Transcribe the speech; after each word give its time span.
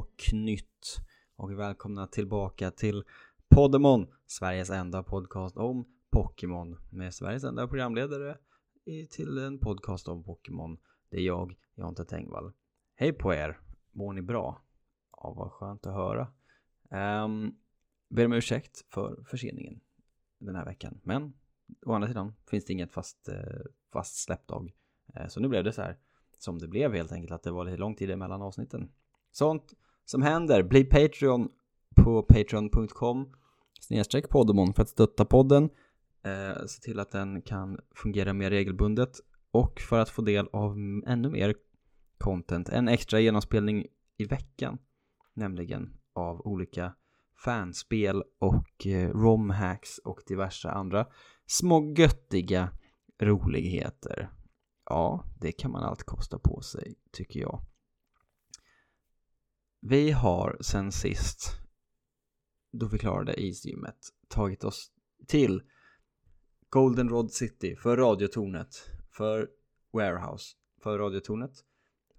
och 0.00 0.06
nytt 0.06 0.16
knytt 0.28 0.96
och 1.36 1.58
välkomna 1.58 2.06
tillbaka 2.06 2.70
till 2.70 3.04
Poddemon, 3.48 4.06
Sveriges 4.26 4.70
enda 4.70 5.02
podcast 5.02 5.56
om 5.56 5.84
Pokémon 6.10 6.76
med 6.90 7.14
Sveriges 7.14 7.44
enda 7.44 7.68
programledare 7.68 8.38
i- 8.84 9.06
till 9.06 9.38
en 9.38 9.58
podcast 9.58 10.08
om 10.08 10.24
Pokémon. 10.24 10.78
Det 11.10 11.16
är 11.16 11.20
jag, 11.22 11.54
Jonte 11.74 12.04
Tengvall. 12.04 12.52
Hej 12.94 13.12
på 13.12 13.34
er! 13.34 13.60
Mår 13.92 14.12
ni 14.12 14.22
bra? 14.22 14.62
Ja, 15.12 15.32
vad 15.36 15.52
skönt 15.52 15.86
att 15.86 15.94
höra. 15.94 16.32
Um, 17.24 17.56
ber 18.08 18.24
om 18.26 18.32
ursäkt 18.32 18.84
för 18.92 19.24
förseningen 19.26 19.80
den 20.38 20.54
här 20.56 20.64
veckan, 20.64 21.00
men 21.02 21.32
å 21.86 21.92
andra 21.92 22.08
sidan 22.08 22.34
finns 22.50 22.64
det 22.64 22.72
inget 22.72 22.92
fast, 22.92 23.28
eh, 23.28 23.36
fast 23.92 24.16
släppdag. 24.16 24.72
Eh, 25.14 25.26
så 25.26 25.40
nu 25.40 25.48
blev 25.48 25.64
det 25.64 25.72
så 25.72 25.82
här 25.82 25.98
som 26.38 26.58
det 26.58 26.68
blev 26.68 26.92
helt 26.94 27.12
enkelt, 27.12 27.32
att 27.32 27.42
det 27.42 27.50
var 27.50 27.64
lite 27.64 27.76
lång 27.76 27.94
tid 27.94 28.10
emellan 28.10 28.42
avsnitten. 28.42 28.92
Sånt 29.32 29.74
som 30.04 30.22
händer, 30.22 30.62
bli 30.62 30.84
Patreon 30.84 31.48
på 31.96 32.22
patreon.com 32.22 33.32
snedstreck 33.80 34.28
poddemon 34.28 34.74
för 34.74 34.82
att 34.82 34.88
stötta 34.88 35.24
podden, 35.24 35.70
eh, 36.24 36.64
se 36.66 36.80
till 36.82 37.00
att 37.00 37.10
den 37.10 37.42
kan 37.42 37.78
fungera 37.94 38.32
mer 38.32 38.50
regelbundet 38.50 39.10
och 39.50 39.80
för 39.80 39.98
att 39.98 40.08
få 40.08 40.22
del 40.22 40.48
av 40.52 40.76
ännu 41.06 41.30
mer 41.30 41.54
content, 42.18 42.68
en 42.68 42.88
extra 42.88 43.20
genomspelning 43.20 43.86
i 44.18 44.24
veckan, 44.24 44.78
nämligen 45.34 45.96
av 46.14 46.40
olika 46.46 46.94
fanspel 47.44 48.22
och 48.38 48.86
eh, 48.86 49.10
romhacks 49.10 49.98
och 49.98 50.22
diverse 50.26 50.70
andra 50.70 51.06
små 51.46 51.94
göttiga 51.96 52.70
roligheter. 53.22 54.30
Ja, 54.84 55.24
det 55.40 55.52
kan 55.52 55.70
man 55.70 55.82
allt 55.82 56.02
kosta 56.02 56.38
på 56.38 56.60
sig, 56.60 56.94
tycker 57.12 57.40
jag. 57.40 57.69
Vi 59.82 60.10
har 60.10 60.56
sen 60.60 60.92
sist, 60.92 61.56
då 62.72 62.86
vi 62.86 62.98
klarade 62.98 63.40
isgymmet, 63.40 63.96
tagit 64.28 64.64
oss 64.64 64.90
till 65.26 65.62
Goldenrod 66.68 67.32
City 67.32 67.76
för 67.76 67.96
radiotornet, 67.96 68.90
för 69.10 69.48
Warehouse, 69.92 70.56
för 70.82 70.98
radiotornet, 70.98 71.52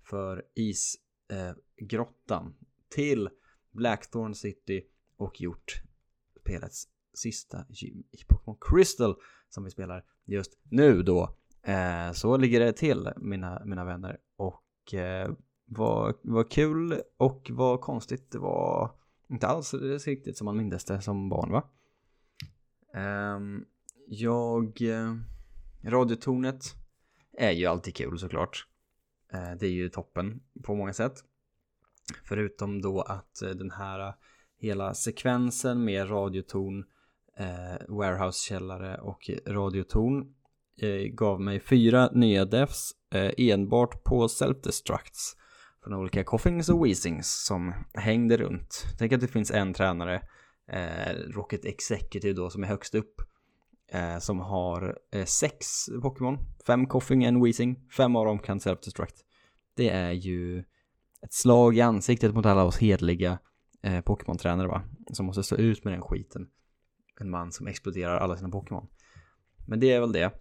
för 0.10 0.46
isgrottan, 0.56 2.46
eh, 2.46 2.54
till 2.90 3.30
Blackthorn 3.72 4.36
City 4.36 4.84
och 5.18 5.42
gjort 5.42 5.82
spelets 6.40 6.88
sista 7.14 7.66
gym 7.70 8.04
i 8.12 8.24
Pokémon 8.28 8.58
Crystal 8.62 9.16
som 9.50 9.64
vi 9.64 9.72
spelar 9.72 10.06
just 10.26 10.60
nu 10.64 11.04
då. 11.04 11.38
Eh, 11.64 12.12
så 12.12 12.38
ligger 12.38 12.60
det 12.60 12.74
till 12.74 13.10
mina, 13.18 13.62
mina 13.66 13.86
vänner 13.86 14.18
och 14.36 14.94
eh, 14.94 15.32
vad, 15.74 16.16
vad 16.22 16.52
kul 16.52 17.02
och 17.18 17.52
vad 17.54 17.82
konstigt 17.82 18.32
det 18.32 18.40
var 18.40 18.92
inte 19.30 19.48
alls 19.48 19.74
riktigt 20.06 20.38
som 20.38 20.46
man 20.46 20.58
mindes 20.58 20.86
det 20.86 21.02
som 21.02 21.30
barn 21.30 21.52
va? 21.52 21.64
Um, 23.36 23.66
jag, 24.08 24.82
eh, 24.82 25.16
radiotornet 25.84 26.76
är 27.38 27.52
ju 27.52 27.66
alltid 27.66 27.96
kul 27.96 28.20
såklart. 28.20 28.68
Uh, 29.34 29.58
det 29.60 29.66
är 29.66 29.72
ju 29.72 29.90
toppen 29.90 30.42
på 30.64 30.76
många 30.76 30.94
sätt. 30.94 31.24
Förutom 32.24 32.82
då 32.82 33.02
att 33.02 33.42
eh, 33.42 33.50
den 33.50 33.72
här 33.72 34.14
hela 34.58 34.94
sekvensen 34.94 35.86
med 35.86 36.12
radiotorn, 36.12 36.86
eh, 37.38 37.88
warehouse-källare 37.88 38.98
och 38.98 39.30
radiotorn 39.46 40.34
eh, 40.78 41.08
gav 41.14 41.42
mig 41.42 41.60
fyra 41.60 42.10
nya 42.14 42.46
devs 42.46 42.92
eh, 43.14 43.32
enbart 43.38 44.04
på 44.04 44.28
self-destructs 44.28 45.36
från 45.84 45.94
olika 45.94 46.24
coffings 46.24 46.70
och 46.70 46.86
weezings 46.86 47.46
som 47.46 47.74
hängde 47.94 48.38
runt. 48.38 48.86
Tänk 48.98 49.12
att 49.12 49.22
det 49.22 49.28
finns 49.28 49.52
en 49.52 49.74
tränare, 49.74 50.22
eh, 50.72 51.14
Rocket 51.36 51.66
Executive 51.66 52.34
då, 52.34 52.50
som 52.50 52.64
är 52.64 52.68
högst 52.68 52.96
upp. 52.96 53.22
Eh, 53.94 54.20
som 54.20 54.40
har 54.40 54.98
eh, 55.12 55.26
sex 55.26 55.86
Pokémon, 56.02 56.38
fem 56.68 56.88
coffing 56.88 57.24
en 57.24 57.44
Weezing, 57.44 57.90
fem 57.98 58.16
av 58.16 58.26
dem 58.26 58.40
kan 58.40 58.60
self-destruct. 58.60 59.16
Det 59.76 59.90
är 59.90 60.12
ju 60.12 60.60
ett 61.22 61.34
slag 61.34 61.78
i 61.78 61.82
ansiktet 61.82 62.34
mot 62.34 62.46
alla 62.46 62.64
oss 62.64 62.78
hedliga 62.78 63.40
eh, 63.84 64.02
Pokémon-tränare 64.02 64.68
va, 64.68 64.84
som 65.14 65.26
måste 65.26 65.44
stå 65.44 65.56
ut 65.56 65.84
med 65.84 65.94
den 65.94 66.02
skiten. 66.02 66.48
En 67.20 67.30
man 67.30 67.52
som 67.52 67.68
exploderar 67.68 68.18
alla 68.18 68.38
sina 68.38 68.50
Pokémon. 68.50 68.88
Men 69.68 69.80
det 69.80 69.92
är 69.92 70.00
väl 70.00 70.12
det 70.12 70.32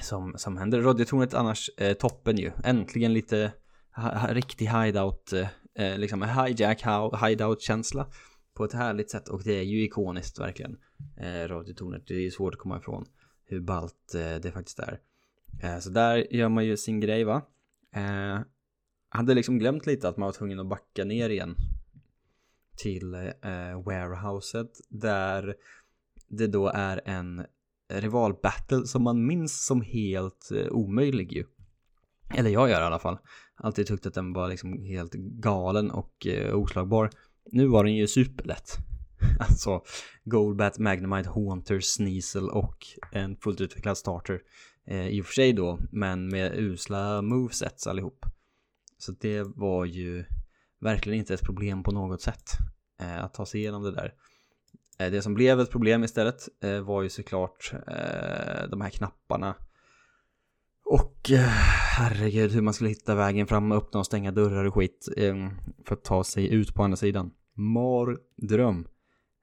som, 0.00 0.34
som 0.36 0.56
händer. 0.56 0.80
Radiotornet 0.80 1.34
annars 1.34 1.70
eh, 1.78 1.92
toppen 1.92 2.36
ju. 2.36 2.52
Äntligen 2.64 3.12
lite 3.12 3.52
riktig 4.28 4.66
hideout, 4.66 5.32
eh, 5.32 5.48
eh 5.74 5.98
liksom 5.98 6.22
hijack 6.22 6.82
hideout-känsla 7.22 8.06
på 8.54 8.64
ett 8.64 8.72
härligt 8.72 9.10
sätt 9.10 9.28
och 9.28 9.42
det 9.44 9.58
är 9.58 9.62
ju 9.62 9.82
ikoniskt 9.84 10.40
verkligen. 10.40 10.76
Eh, 11.16 11.48
radiotornet, 11.48 12.06
det 12.06 12.14
är 12.14 12.20
ju 12.20 12.30
svårt 12.30 12.54
att 12.54 12.60
komma 12.60 12.78
ifrån 12.78 13.06
hur 13.44 13.60
ballt 13.60 14.14
eh, 14.14 14.36
det 14.42 14.52
faktiskt 14.52 14.78
är. 14.78 15.00
Eh, 15.62 15.78
så 15.78 15.90
där 15.90 16.34
gör 16.34 16.48
man 16.48 16.64
ju 16.64 16.76
sin 16.76 17.00
grej 17.00 17.24
va. 17.24 17.42
Eh, 17.94 18.40
hade 19.08 19.34
liksom 19.34 19.58
glömt 19.58 19.86
lite 19.86 20.08
att 20.08 20.16
man 20.16 20.26
var 20.26 20.32
tvungen 20.32 20.60
att 20.60 20.68
backa 20.68 21.04
ner 21.04 21.30
igen 21.30 21.54
till 22.76 23.14
eh, 23.14 23.82
warehouset 23.84 24.70
där 24.88 25.54
det 26.28 26.46
då 26.46 26.68
är 26.68 27.00
en 27.04 27.46
rivalbattle 27.88 28.86
som 28.86 29.02
man 29.02 29.26
minns 29.26 29.66
som 29.66 29.80
helt 29.82 30.50
eh, 30.50 30.66
omöjlig 30.70 31.32
ju. 31.32 31.44
Eller 32.34 32.50
jag 32.50 32.70
gör 32.70 32.80
i 32.80 32.84
alla 32.84 32.98
fall. 32.98 33.18
Alltid 33.56 33.86
tyckt 33.86 34.06
att 34.06 34.14
den 34.14 34.32
var 34.32 34.48
liksom 34.48 34.82
helt 34.82 35.12
galen 35.14 35.90
och 35.90 36.26
eh, 36.26 36.54
oslagbar. 36.54 37.10
Nu 37.52 37.66
var 37.66 37.84
den 37.84 37.94
ju 37.94 38.06
superlätt. 38.06 38.76
alltså 39.40 39.82
Goldbat, 40.24 40.78
Magnemite, 40.78 41.28
Haunter, 41.28 41.80
Sneasel 41.80 42.48
och 42.48 42.76
en 43.12 43.36
fullt 43.36 43.60
utvecklad 43.60 43.98
starter. 43.98 44.40
Eh, 44.86 45.08
I 45.08 45.22
och 45.22 45.26
för 45.26 45.32
sig 45.32 45.52
då, 45.52 45.78
men 45.90 46.28
med 46.28 46.58
usla 46.58 47.22
movesets 47.22 47.86
allihop. 47.86 48.26
Så 48.98 49.12
det 49.12 49.42
var 49.42 49.84
ju 49.84 50.24
verkligen 50.80 51.18
inte 51.18 51.34
ett 51.34 51.42
problem 51.42 51.82
på 51.82 51.92
något 51.92 52.22
sätt 52.22 52.50
eh, 53.00 53.24
att 53.24 53.34
ta 53.34 53.46
sig 53.46 53.60
igenom 53.60 53.82
det 53.82 53.92
där. 53.92 54.14
Eh, 54.98 55.10
det 55.10 55.22
som 55.22 55.34
blev 55.34 55.60
ett 55.60 55.70
problem 55.70 56.04
istället 56.04 56.48
eh, 56.62 56.80
var 56.80 57.02
ju 57.02 57.08
såklart 57.08 57.72
eh, 57.72 58.68
de 58.70 58.80
här 58.80 58.90
knapparna. 58.90 59.54
Eh, 61.30 61.38
herregud 61.98 62.52
hur 62.52 62.62
man 62.62 62.74
skulle 62.74 62.90
hitta 62.90 63.14
vägen 63.14 63.46
fram, 63.46 63.72
öppna 63.72 64.00
och 64.00 64.06
stänga 64.06 64.32
dörrar 64.32 64.64
och 64.64 64.74
skit 64.74 65.08
ehm, 65.16 65.50
för 65.84 65.94
att 65.94 66.04
ta 66.04 66.24
sig 66.24 66.54
ut 66.54 66.74
på 66.74 66.82
andra 66.82 66.96
sidan. 66.96 67.30
Mardröm 67.54 68.88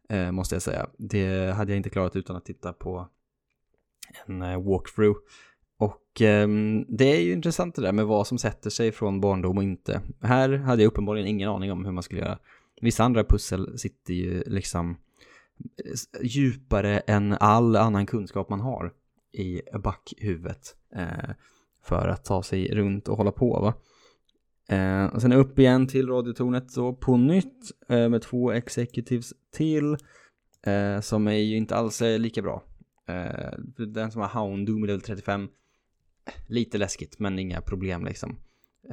eh, 0.10 0.32
måste 0.32 0.56
jag 0.56 0.62
säga. 0.62 0.90
Det 0.98 1.54
hade 1.56 1.72
jag 1.72 1.78
inte 1.78 1.90
klarat 1.90 2.16
utan 2.16 2.36
att 2.36 2.46
titta 2.46 2.74
på 2.74 3.08
en 4.26 4.42
eh, 4.42 4.62
walkthrough. 4.64 5.20
Och 5.78 6.22
ehm, 6.22 6.86
det 6.90 7.06
är 7.06 7.22
ju 7.22 7.34
intressant 7.34 7.76
det 7.76 7.82
där 7.82 7.92
med 7.92 8.06
vad 8.06 8.28
som 8.28 8.38
sätter 8.38 8.70
sig 8.70 8.92
från 8.92 9.22
barndom 9.22 9.58
och 9.58 9.64
inte. 9.64 10.02
Här 10.22 10.50
hade 10.50 10.84
jag 10.84 10.88
uppenbarligen 10.88 11.28
ingen 11.28 11.50
aning 11.50 11.72
om 11.72 11.86
hur 11.86 11.92
man 11.92 12.04
skulle 12.04 12.22
göra. 12.22 12.40
Vissa 12.82 13.04
andra 13.04 13.24
pussel 13.24 13.80
sitter 13.80 14.14
ju 14.14 14.44
liksom 14.46 14.98
djupare 16.22 17.00
än 17.00 17.34
all 17.34 17.76
annan 17.76 18.06
kunskap 18.06 18.50
man 18.50 18.60
har 18.60 18.94
i 19.32 19.62
backhuvudet 19.84 20.76
eh, 20.96 21.30
för 21.84 22.08
att 22.08 22.26
ta 22.26 22.44
sig 22.44 22.76
runt 22.76 23.08
och 23.08 23.18
hålla 23.18 23.32
på 23.32 23.60
va. 23.60 23.74
Eh, 24.76 25.06
och 25.06 25.22
sen 25.22 25.34
upp 25.34 25.60
igen 25.60 25.88
till 25.88 26.08
radiotornet 26.08 26.72
så 26.72 26.94
på 26.94 27.18
nytt 27.18 27.72
eh, 27.90 28.10
med 28.10 28.22
två 28.22 28.52
executives 28.52 29.34
till 29.52 29.98
eh, 30.64 31.00
som 31.02 31.28
är 31.28 31.32
ju 31.32 31.58
inte 31.58 31.76
alls 31.76 32.02
är 32.02 32.20
lika 32.20 32.42
bra. 32.42 32.64
Eh, 33.08 33.60
den 33.88 34.12
som 34.12 34.22
har 34.22 34.42
Houndoom 34.42 34.84
i 34.84 34.88
level 34.88 35.02
35 35.02 35.50
lite 36.48 36.78
läskigt 36.78 37.20
men 37.20 37.40
inga 37.40 37.62
problem 37.62 38.06
liksom. 38.06 38.38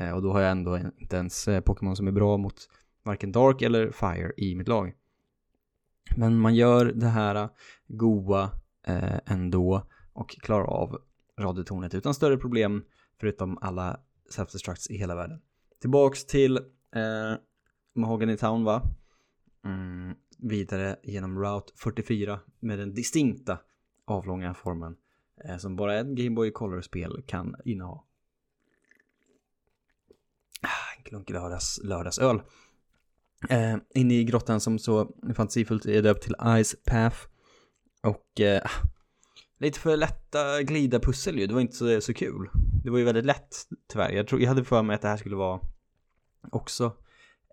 Eh, 0.01 0.11
och 0.11 0.23
då 0.23 0.33
har 0.33 0.41
jag 0.41 0.51
ändå 0.51 0.79
inte 0.99 1.17
ens 1.17 1.49
eh, 1.49 1.61
Pokémon 1.61 1.97
som 1.97 2.07
är 2.07 2.13
bra 2.13 2.37
mot 2.37 2.69
varken 3.03 3.33
Dark 3.33 3.63
eller 3.63 3.91
Fire 3.91 4.33
i 4.37 4.55
mitt 4.55 4.69
lag. 4.69 4.93
Men 6.17 6.39
man 6.39 6.55
gör 6.55 6.85
det 6.85 7.07
här 7.07 7.35
eh, 7.35 7.49
goa 7.87 8.51
eh, 8.87 9.19
ändå 9.27 9.87
och 10.13 10.31
klarar 10.31 10.65
av 10.65 10.99
radiotornet 11.39 11.95
utan 11.95 12.15
större 12.15 12.37
problem 12.37 12.85
förutom 13.21 13.59
alla 13.59 14.01
self-destructs 14.31 14.91
i 14.91 14.97
hela 14.97 15.15
världen. 15.15 15.41
Tillbaks 15.81 16.27
till 16.27 16.57
eh, 16.57 17.35
Mahogany 17.95 18.37
Town 18.37 18.65
va? 18.65 18.83
Mm, 19.65 20.15
vidare 20.39 20.97
genom 21.03 21.39
Route 21.39 21.73
44 21.77 22.41
med 22.61 22.79
den 22.79 22.95
distinkta 22.95 23.59
avlånga 24.05 24.55
formen 24.55 24.97
eh, 25.45 25.57
som 25.57 25.77
bara 25.77 25.99
ett 25.99 26.07
Game 26.07 26.31
Boy 26.31 26.51
Color-spel 26.51 27.23
kan 27.27 27.55
inneha. 27.65 28.05
Ah, 30.63 30.97
En 30.99 31.05
klunk 31.05 31.31
lördags, 31.31 31.81
lördagsöl. 31.85 32.43
Eh, 33.49 33.77
inne 33.95 34.15
i 34.15 34.25
grottan 34.25 34.61
som 34.61 34.79
så 34.79 35.17
fantasifullt 35.35 35.87
är 35.87 36.03
döpt 36.03 36.23
till 36.23 36.35
Ice 36.65 36.77
Path. 36.85 37.17
Och 38.03 38.41
eh, 38.41 38.63
lite 39.59 39.81
för 39.81 39.97
lätta 39.97 40.63
glida 40.63 41.01
pussel 41.01 41.39
ju, 41.39 41.47
det 41.47 41.55
var 41.55 41.61
inte 41.61 41.77
så, 41.77 42.01
så 42.01 42.15
kul. 42.15 42.49
Det 42.85 42.91
var 42.91 42.99
ju 42.99 43.05
väldigt 43.05 43.25
lätt 43.25 43.57
tyvärr. 43.93 44.11
Jag, 44.11 44.29
tror, 44.29 44.41
jag 44.41 44.49
hade 44.49 44.65
för 44.65 44.83
mig 44.83 44.95
att 44.95 45.03
det 45.03 45.09
här 45.09 45.17
skulle 45.17 45.37
vara 45.37 45.61
Också 46.53 46.93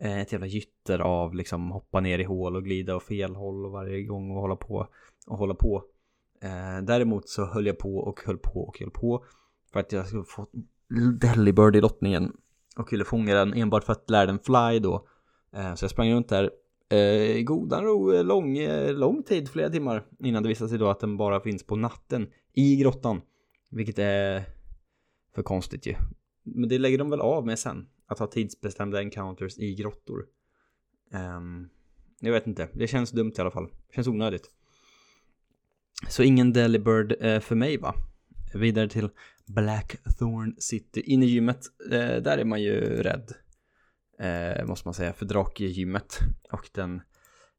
eh, 0.02 0.22
ett 0.22 0.32
jävla 0.32 0.48
gytter 0.48 1.00
av 1.00 1.36
liksom 1.36 1.72
hoppa 1.72 2.00
ner 2.00 2.20
i 2.20 2.24
hål 2.24 2.56
och 2.56 2.64
glida 2.64 2.96
åt 2.96 3.04
fel 3.04 3.36
håll 3.36 3.66
och 3.66 3.72
varje 3.72 4.04
gång 4.04 4.32
och 4.32 4.42
hålla 4.42 4.56
på 4.56 4.88
och 5.28 5.38
hålla 5.38 5.56
på. 5.56 5.84
Eh, 6.42 6.84
däremot 6.84 7.30
så 7.30 7.46
höll 7.46 7.66
jag 7.66 7.78
på 7.78 7.98
och 7.98 8.22
höll 8.26 8.38
på 8.38 8.68
och 8.68 8.80
höll 8.80 8.92
på 8.92 9.26
för 9.74 9.80
att 9.80 9.92
jag 9.92 10.08
skulle 10.08 10.24
få 10.24 10.48
Delibird 11.20 11.76
i 11.76 11.82
lottningen 11.82 12.34
och 12.78 12.94
ville 12.94 13.06
fånga 13.06 13.36
den 13.36 13.54
enbart 13.54 13.84
för 13.84 13.94
att 13.94 14.10
lära 14.10 14.26
den 14.26 14.40
fly 14.40 14.80
då. 14.80 15.08
Eh, 15.56 15.76
så 15.76 15.84
jag 15.84 15.92
sprang 15.92 16.14
runt 16.14 16.30
där 16.30 16.52
eh, 16.90 17.44
godan 17.44 17.84
ro, 17.84 18.14
eh, 18.14 18.24
lång, 18.24 18.58
eh, 18.58 18.94
lång 18.94 19.24
tid, 19.24 19.50
flera 19.50 19.70
timmar 19.70 20.06
innan 20.20 20.44
det 20.44 20.50
visar 20.50 20.68
sig 20.68 20.78
då 20.78 20.90
att 20.90 21.00
den 21.00 21.18
bara 21.18 21.40
finns 21.40 21.64
på 21.64 21.76
natten 21.76 22.28
i 22.54 22.76
grottan. 22.76 23.22
Vilket 23.70 24.00
är 24.00 24.44
för 25.36 25.44
konstigt 25.44 25.86
ju. 25.86 25.96
Men 26.44 26.70
det 26.70 26.78
lägger 26.78 26.98
de 26.98 27.10
väl 27.10 27.22
av 27.22 27.46
med 27.46 27.60
sen. 27.60 27.88
Att 28.08 28.20
ha 28.20 28.28
tidsbestämda 28.28 29.02
encounters 29.02 29.58
i 29.58 29.76
grottor. 29.76 30.26
Um, 31.38 31.70
jag 32.20 32.32
vet 32.32 32.48
inte, 32.48 32.70
det 32.74 32.88
känns 32.88 33.12
dumt 33.12 33.34
i 33.38 33.42
alla 33.42 33.52
fall. 33.52 33.68
Det 33.88 33.96
känns 33.96 34.08
onödigt. 34.08 34.52
Så 36.10 36.24
ingen 36.24 36.54
Delibird 36.54 37.16
eh, 37.20 37.40
för 37.40 37.56
mig 37.56 37.78
va? 37.78 37.96
Vidare 38.54 38.90
till 38.90 39.10
Blackthorn 39.46 40.56
City. 40.58 41.02
In 41.02 41.24
i 41.24 41.26
gymmet, 41.26 41.60
eh, 41.92 42.22
där 42.22 42.38
är 42.38 42.46
man 42.46 42.62
ju 42.62 42.82
rädd. 42.82 43.34
Eh, 44.20 44.66
måste 44.66 44.88
man 44.88 44.94
säga, 44.94 45.14
för 45.14 45.26
drakgymmet. 45.26 46.20
Och 46.52 46.70
den 46.72 47.02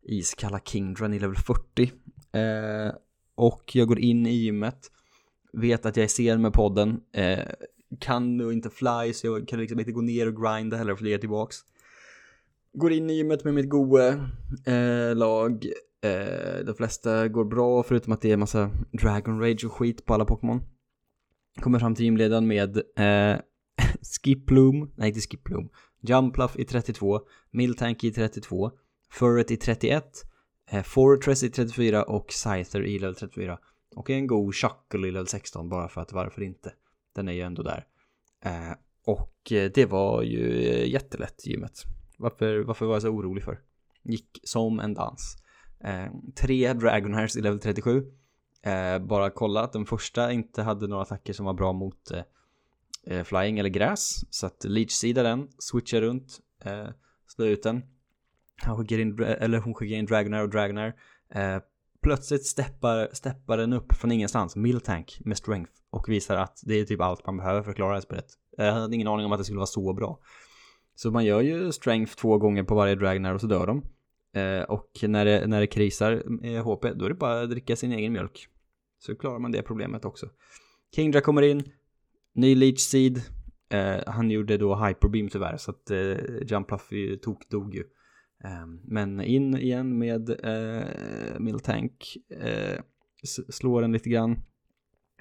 iskalla 0.03 0.61
Kingdran 0.65 1.15
i 1.15 1.19
level 1.19 1.37
40. 1.37 1.93
Eh, 2.33 2.95
och 3.35 3.77
jag 3.77 3.89
går 3.89 3.99
in 3.99 4.27
i 4.27 4.35
gymmet. 4.35 4.91
Vet 5.53 5.87
att 5.87 5.97
jag 5.97 6.05
är 6.05 6.09
sen 6.09 6.43
med 6.43 6.53
podden. 6.53 7.01
Eh, 7.13 7.45
kan 8.01 8.37
nog 8.37 8.53
inte 8.53 8.71
fly 8.71 9.13
så 9.13 9.27
jag 9.27 9.49
kan 9.49 9.59
liksom 9.61 9.79
inte 9.79 9.93
gå 9.93 10.01
ner 10.01 10.27
och 10.27 10.43
grinda 10.43 10.77
heller 10.77 10.93
och 10.93 10.99
flyga 10.99 11.19
tillbaks. 11.19 11.57
Går 12.73 12.93
in 12.93 13.11
i 13.11 13.13
gymmet 13.13 13.45
med 13.45 13.55
mitt 13.55 13.69
goe 13.69 14.09
eh, 14.67 15.17
lag. 15.17 15.67
Eh, 16.03 16.65
de 16.67 16.75
flesta 16.77 17.29
går 17.29 17.45
bra 17.45 17.83
förutom 17.83 18.13
att 18.13 18.21
det 18.21 18.33
är 18.33 18.37
massa 18.37 18.71
Dragon 18.93 19.41
Rage 19.41 19.65
och 19.65 19.73
skit 19.73 20.05
på 20.05 20.15
alla 20.15 20.25
Pokémon. 20.25 20.61
Kommer 21.61 21.79
fram 21.79 21.95
till 21.95 22.05
gymledaren 22.05 22.47
med 22.47 22.77
eh, 22.77 23.41
Skiploom, 24.03 24.93
nej 24.97 25.09
inte 25.09 25.21
Skiploom, 25.21 25.69
Jumpluff 26.09 26.57
i 26.57 26.65
32, 26.65 27.21
Miltank 27.51 28.05
i 28.05 28.13
32, 28.13 28.71
Furret 29.11 29.51
i 29.51 29.57
31, 29.57 30.05
eh, 30.71 30.83
Fortress 30.83 31.43
i 31.43 31.51
34 31.51 32.03
och 32.03 32.33
Scyther 32.33 32.83
i 32.83 32.99
level 32.99 33.15
34. 33.15 33.59
Och 33.97 34.11
en 34.11 34.27
god 34.27 34.55
Chuckle 34.55 35.09
i 35.09 35.11
level 35.11 35.27
16 35.27 35.69
bara 35.69 35.89
för 35.89 36.01
att 36.01 36.13
varför 36.13 36.43
inte? 36.43 36.73
Den 37.15 37.29
är 37.29 37.33
ju 37.33 37.41
ändå 37.41 37.63
där. 37.63 37.87
Eh, 38.45 38.73
och 39.05 39.53
eh, 39.53 39.71
det 39.75 39.87
var 39.87 40.23
ju 40.23 40.69
eh, 40.69 40.89
jättelätt 40.91 41.47
gymmet. 41.47 41.83
Varför, 42.19 42.59
varför 42.59 42.87
var 42.87 42.95
jag 42.95 43.03
så 43.03 43.09
orolig 43.09 43.45
för? 43.45 43.61
Gick 44.03 44.41
som 44.45 44.81
en 44.81 44.95
dans. 44.95 45.37
Eh, 45.81 46.07
tre 46.35 46.73
Dragonhairs 46.73 47.37
i 47.37 47.41
level 47.41 47.61
37. 47.61 48.13
Eh, 48.63 48.99
bara 48.99 49.31
kolla 49.31 49.63
att 49.63 49.73
den 49.73 49.87
första 49.87 50.33
inte 50.33 50.63
hade 50.63 50.87
några 50.87 51.03
attacker 51.03 51.33
som 51.33 51.47
var 51.47 51.55
bra 51.55 51.73
mot 51.73 52.11
eh, 52.11 52.23
eh, 53.07 53.25
flying 53.25 53.59
eller 53.59 53.71
gräs. 53.71 54.21
Så 54.31 54.47
att 54.47 54.65
leech-sida 54.65 55.23
den, 55.23 55.49
switcha 55.59 56.01
runt, 56.01 56.39
eh, 56.65 56.89
slå 57.27 57.45
ut 57.45 57.63
den. 57.63 57.83
Han 58.63 58.77
skickar 58.77 58.99
in, 58.99 59.23
eller 59.23 59.59
hon 59.59 59.75
skickar 59.75 59.97
in 59.97 60.07
Dragonair 60.07 60.43
och 60.43 60.51
Dragonair. 60.51 60.95
Eh, 61.35 61.59
plötsligt 62.03 62.47
steppar, 62.47 63.09
steppar 63.13 63.57
den 63.57 63.73
upp 63.73 63.93
från 63.93 64.13
ingenstans, 64.13 64.57
Miltank 64.57 65.21
med 65.25 65.37
strength 65.37 65.73
och 65.91 66.09
visar 66.09 66.37
att 66.37 66.61
det 66.65 66.75
är 66.75 66.85
typ 66.85 67.01
allt 67.01 67.27
man 67.27 67.37
behöver 67.37 67.63
för 67.63 67.71
att 67.71 67.77
klara 67.77 67.91
det 67.91 67.97
här 67.97 68.01
spelet. 68.01 68.27
Eh, 68.59 68.65
Jag 68.65 68.73
hade 68.73 68.95
ingen 68.95 69.09
aning 69.09 69.27
om 69.27 69.33
att 69.33 69.39
det 69.39 69.45
skulle 69.45 69.59
vara 69.59 69.67
så 69.67 69.93
bra. 69.93 70.21
Så 70.95 71.11
man 71.11 71.25
gör 71.25 71.41
ju 71.41 71.73
strength 71.73 72.15
två 72.15 72.39
gånger 72.39 72.63
på 72.63 72.75
varje 72.75 72.95
Dragonair 72.95 73.35
och 73.35 73.41
så 73.41 73.47
dör 73.47 73.67
de. 73.67 73.83
Eh, 74.41 74.63
och 74.63 74.91
när 75.03 75.25
det, 75.25 75.47
när 75.47 75.61
det 75.61 75.67
krisar 75.67 76.23
med 76.27 76.63
HP, 76.63 76.93
då 76.95 77.05
är 77.05 77.09
det 77.09 77.15
bara 77.15 77.43
att 77.43 77.51
dricka 77.51 77.77
sin 77.77 77.93
egen 77.93 78.13
mjölk. 78.13 78.47
Så 78.99 79.17
klarar 79.17 79.39
man 79.39 79.53
det 79.53 79.63
problemet 79.63 80.05
också. 80.05 80.27
Kingdra 80.95 81.21
kommer 81.21 81.43
in, 81.43 81.63
ny 82.37 82.55
Leech 82.55 82.81
Seed. 82.81 83.23
Eh, 83.69 84.03
han 84.07 84.31
gjorde 84.31 84.57
då 84.57 84.87
Hyperbeam 84.87 85.29
tyvärr, 85.29 85.57
så 85.57 85.71
att 85.71 85.91
eh, 85.91 86.17
Jumpluff 86.47 86.91
tok 87.23 87.49
dog 87.49 87.75
ju. 87.75 87.85
Eh, 88.45 88.67
men 88.85 89.21
in 89.21 89.57
igen 89.57 89.99
med 89.99 90.31
eh, 90.31 91.39
Miltank. 91.39 92.17
Eh, 92.31 92.81
slår 93.49 93.83
den 93.83 93.93
lite 93.93 94.09
grann. 94.09 94.43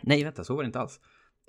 Nej, 0.02 0.24
vänta, 0.24 0.44
så 0.44 0.56
var 0.56 0.64
det 0.64 0.68
inte 0.68 0.80
alls. 0.80 1.00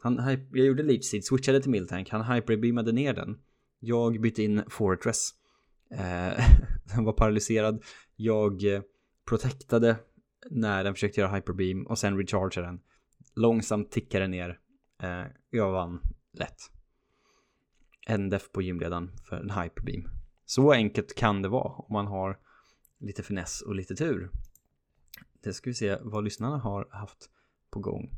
Han, 0.03 0.39
jag 0.53 0.67
gjorde 0.67 0.83
Leech 0.83 1.05
Seed, 1.05 1.25
switchade 1.25 1.61
till 1.61 1.71
Miltank, 1.71 2.11
han 2.11 2.33
hyperbeamade 2.33 2.93
ner 2.93 3.15
den. 3.15 3.39
Jag 3.81 4.21
bytte 4.21 4.43
in 4.43 4.63
Fortress. 4.69 5.31
Eh, 5.91 6.45
den 6.95 7.05
var 7.05 7.13
paralyserad. 7.13 7.85
Jag 8.17 8.75
eh, 8.75 8.83
protectade 9.29 9.97
när 10.51 10.85
den 10.85 10.95
försökte 10.95 11.21
göra 11.21 11.35
hyperbeam 11.35 11.87
och 11.87 11.99
sen 11.99 12.19
rechargeade 12.19 12.69
den. 12.69 12.81
Långsamt 13.35 13.91
tickade 13.91 14.27
ner. 14.27 14.59
Eh, 15.03 15.25
jag 15.51 15.73
vann 15.73 16.01
lätt. 16.33 16.71
En 18.07 18.29
def 18.29 18.53
på 18.53 18.63
gymledaren 18.63 19.11
för 19.25 19.37
en 19.37 19.51
hyperbeam. 19.51 20.09
Så 20.45 20.73
enkelt 20.73 21.15
kan 21.15 21.43
det 21.43 21.49
vara 21.49 21.73
om 21.73 21.93
man 21.93 22.07
har 22.07 22.39
lite 22.99 23.23
finess 23.23 23.63
och 23.63 23.75
lite 23.75 23.95
tur. 23.95 24.31
Det 25.43 25.53
ska 25.53 25.71
vi 25.71 25.75
se 25.75 25.99
vad 26.03 26.25
lyssnarna 26.25 26.59
har 26.59 26.89
haft 26.91 27.31
på 27.71 27.81
gång. 27.81 28.11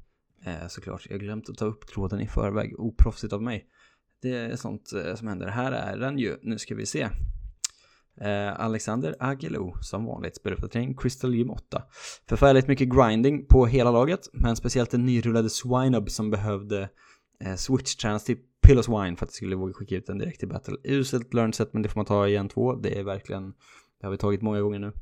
Eh, 0.45 0.67
såklart, 0.69 1.07
jag 1.07 1.15
har 1.15 1.21
glömt 1.21 1.49
att 1.49 1.59
ta 1.59 1.65
upp 1.65 1.87
tråden 1.87 2.21
i 2.21 2.29
förväg. 2.29 2.81
Oproffsigt 2.81 3.33
av 3.33 3.43
mig. 3.43 3.69
Det 4.21 4.37
är 4.37 4.57
sånt 4.57 4.93
eh, 4.93 5.15
som 5.15 5.29
händer. 5.29 5.49
Här 5.49 5.73
är 5.73 5.97
den 5.99 6.19
ju. 6.19 6.37
Nu 6.43 6.59
ska 6.59 6.75
vi 6.75 6.87
se. 6.87 7.09
Eh, 8.21 8.61
Alexander 8.61 9.15
Agelo 9.19 9.75
som 9.81 10.05
vanligt 10.05 10.37
speluppdatering 10.37 10.97
Crystal 10.97 11.35
Gym 11.35 11.51
8. 11.51 11.83
Förfärligt 12.29 12.69
mycket 12.69 12.89
grinding 12.89 13.47
på 13.47 13.67
hela 13.67 13.91
laget, 13.91 14.21
men 14.33 14.57
speciellt 14.57 14.91
den 14.91 15.07
nyrullade 15.07 15.51
Swinub 15.51 16.11
som 16.11 16.31
behövde 16.31 16.89
eh, 17.45 17.55
switch-tränas 17.55 18.25
till 18.25 18.37
Pillows 18.67 18.89
Wine 18.89 19.17
för 19.17 19.25
att 19.25 19.31
det 19.31 19.37
skulle 19.37 19.57
våga 19.57 19.73
skicka 19.73 19.97
ut 19.97 20.07
den 20.07 20.19
direkt 20.19 20.39
till 20.39 20.49
battle. 20.49 20.77
Uselt 20.85 21.35
learn 21.35 21.53
set, 21.53 21.73
men 21.73 21.83
det 21.83 21.89
får 21.89 21.99
man 21.99 22.07
ta 22.07 22.29
igen 22.29 22.49
två. 22.49 22.75
Det 22.75 22.99
är 22.99 23.03
verkligen, 23.03 23.53
det 24.01 24.07
har 24.07 24.11
vi 24.11 24.19
tagit 24.19 24.43
många 24.43 24.61
gånger 24.61 24.79
nu. 24.79 24.93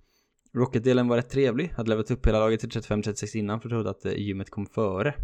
Rocket-delen 0.55 1.09
var 1.09 1.17
rätt 1.17 1.31
trevlig, 1.31 1.73
hade 1.77 1.91
levat 1.91 2.11
upp 2.11 2.27
hela 2.27 2.39
laget 2.39 2.61
till 2.61 2.71
35-36 2.71 3.37
innan 3.37 3.61
för 3.61 3.69
jag 3.69 3.71
trodde 3.71 3.91
att 3.91 4.05
eh, 4.05 4.13
gymmet 4.13 4.51
kom 4.51 4.67
före. 4.67 5.15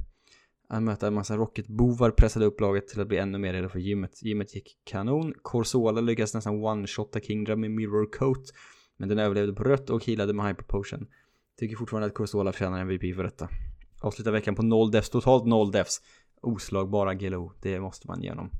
Att 0.72 0.82
möta 0.82 1.06
en 1.06 1.14
massa 1.14 1.36
rocketbovar 1.36 2.10
pressade 2.10 2.46
upp 2.46 2.60
laget 2.60 2.88
till 2.88 3.00
att 3.00 3.08
bli 3.08 3.18
ännu 3.18 3.38
mer 3.38 3.52
redo 3.52 3.68
för 3.68 3.78
gymmet. 3.78 4.22
Gymmet 4.22 4.54
gick 4.54 4.78
kanon. 4.84 5.34
Corsola 5.42 6.00
lyckades 6.00 6.34
nästan 6.34 6.64
one-shotta 6.64 7.20
Kingdra 7.20 7.56
med 7.56 7.70
Mirror 7.70 8.12
Coat. 8.12 8.42
Men 8.96 9.08
den 9.08 9.18
överlevde 9.18 9.52
på 9.52 9.64
rött 9.64 9.90
och 9.90 10.04
healade 10.04 10.32
med 10.32 10.46
Hyper 10.46 10.62
Potion. 10.62 11.06
Tycker 11.58 11.76
fortfarande 11.76 12.06
att 12.06 12.14
Corsola 12.14 12.52
förtjänar 12.52 12.80
MVP 12.80 13.16
för 13.16 13.22
detta. 13.22 13.48
Avslutar 14.00 14.32
veckan 14.32 14.54
på 14.54 14.62
0 14.62 14.90
defs, 14.90 15.10
totalt 15.10 15.46
0 15.46 15.70
defs. 15.70 16.00
Oslagbara 16.40 17.14
GLO, 17.14 17.52
det 17.62 17.80
måste 17.80 18.06
man 18.08 18.22
igenom. 18.22 18.50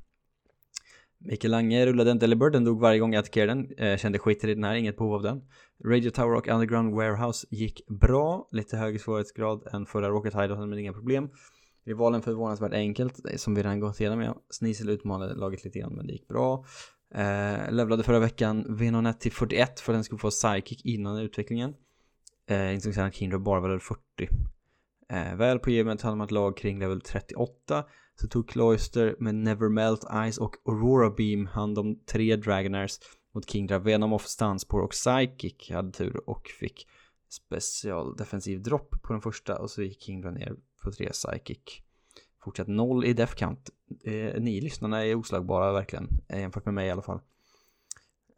Mikael 1.17 1.51
Lange 1.51 1.85
rullade 1.85 2.11
en 2.11 2.19
Delibird, 2.19 2.51
den 2.51 2.63
dog 2.63 2.79
varje 2.79 2.99
gång 2.99 3.13
jag 3.13 3.19
attackerade 3.19 3.53
den. 3.53 3.77
Eh, 3.77 3.97
kände 3.97 4.19
skit 4.19 4.43
i 4.43 4.53
den 4.53 4.63
här, 4.63 4.75
inget 4.75 4.97
behov 4.97 5.13
av 5.13 5.21
den. 5.21 5.41
Radio 5.85 6.09
Tower 6.09 6.35
och 6.35 6.47
Underground 6.47 6.95
Warehouse 6.95 7.47
gick 7.51 7.87
bra. 7.87 8.47
Lite 8.51 8.77
högre 8.77 8.99
svårighetsgrad 8.99 9.67
än 9.73 9.85
förra 9.85 10.09
Rocket 10.09 10.33
Hideouten 10.33 10.69
men 10.69 10.79
inga 10.79 10.93
problem. 10.93 11.29
Rivalen 11.83 12.21
förvånansvärt 12.21 12.73
enkelt, 12.73 13.25
eh, 13.25 13.35
som 13.35 13.55
vi 13.55 13.63
redan 13.63 13.79
gått 13.79 13.99
igenom 13.99 14.37
Snisel 14.49 14.89
utmanade 14.89 15.35
laget 15.35 15.63
lite 15.63 15.79
grann, 15.79 15.93
men 15.93 16.07
det 16.07 16.13
gick 16.13 16.27
bra. 16.27 16.65
Eh, 17.15 17.71
levlade 17.71 18.03
förra 18.03 18.19
veckan 18.19 18.65
Venonet 18.69 19.19
till 19.19 19.31
41 19.31 19.79
för 19.79 19.93
att 19.93 19.95
den 19.95 20.03
skulle 20.03 20.19
få 20.19 20.29
psychic 20.29 20.81
innan 20.83 21.17
utvecklingen. 21.17 21.73
Eh, 22.49 22.73
insåg 22.73 22.93
sen 22.93 23.05
att 23.05 23.15
Kindred 23.15 23.41
bara 23.41 23.59
var 23.59 23.79
40. 23.79 23.99
Eh, 25.09 25.35
väl 25.35 25.59
på 25.59 25.69
gymmet 25.69 26.01
hade 26.01 26.15
man 26.15 26.25
ett 26.25 26.31
lag 26.31 26.57
kring 26.57 26.79
level 26.79 27.01
38 27.01 27.85
så 28.15 28.27
tog 28.27 28.49
Cloister 28.49 29.15
med 29.19 29.35
Nevermelt, 29.35 30.03
Ice 30.31 30.37
och 30.37 30.55
Aurora 30.65 31.09
Beam 31.09 31.45
hand 31.45 31.79
om 31.79 31.99
tre 32.05 32.35
Dragonairs 32.35 32.99
mot 33.33 33.49
Kingdra, 33.49 33.79
Venom 33.79 34.13
of 34.13 34.25
Stanspor 34.25 34.81
och 34.81 34.91
Psychic 34.91 35.69
hade 35.71 35.91
tur 35.91 36.29
och 36.29 36.47
fick 36.47 36.87
special 37.29 38.15
defensiv 38.15 38.61
dropp 38.61 39.01
på 39.01 39.13
den 39.13 39.21
första 39.21 39.59
och 39.59 39.69
så 39.69 39.83
gick 39.83 40.01
Kingdra 40.01 40.31
ner 40.31 40.55
på 40.83 40.91
tre 40.91 41.09
Psychic. 41.09 41.81
Fortsatt 42.43 42.67
noll 42.67 43.05
i 43.05 43.13
death 43.13 43.35
count. 43.35 43.69
Eh, 44.03 44.41
ni 44.41 44.61
lyssnarna 44.61 45.05
är 45.05 45.15
oslagbara 45.15 45.73
verkligen, 45.73 46.07
eh, 46.29 46.39
jämfört 46.39 46.65
med 46.65 46.73
mig 46.73 46.87
i 46.87 46.91
alla 46.91 47.01
fall. 47.01 47.19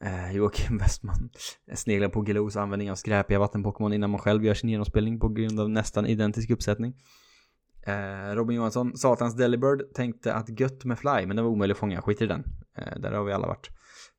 Eh, 0.03 0.31
Joakim 0.31 0.77
Westman 0.81 1.29
eh, 1.67 1.75
sneglar 1.75 2.09
på 2.09 2.25
Gelos 2.25 2.55
användning 2.55 2.91
av 2.91 2.95
skräpiga 2.95 3.39
vattenpokémon 3.39 3.93
innan 3.93 4.09
man 4.09 4.19
själv 4.19 4.45
gör 4.45 4.53
sin 4.53 4.69
genomspelning 4.69 5.19
på 5.19 5.29
grund 5.29 5.59
av 5.59 5.69
nästan 5.69 6.05
identisk 6.05 6.49
uppsättning. 6.49 6.93
Eh, 7.87 8.35
Robin 8.35 8.57
Johansson, 8.57 8.97
Satans 8.97 9.35
Delibird, 9.35 9.93
tänkte 9.93 10.33
att 10.33 10.59
gött 10.59 10.85
med 10.85 10.99
fly, 10.99 11.25
men 11.25 11.35
det 11.35 11.41
var 11.41 11.49
omöjligt 11.49 11.75
att 11.75 11.79
fånga, 11.79 12.01
skit 12.01 12.21
i 12.21 12.25
den. 12.25 12.43
Eh, 12.77 12.99
där 12.99 13.11
har 13.11 13.23
vi 13.23 13.33
alla 13.33 13.47
varit. 13.47 13.69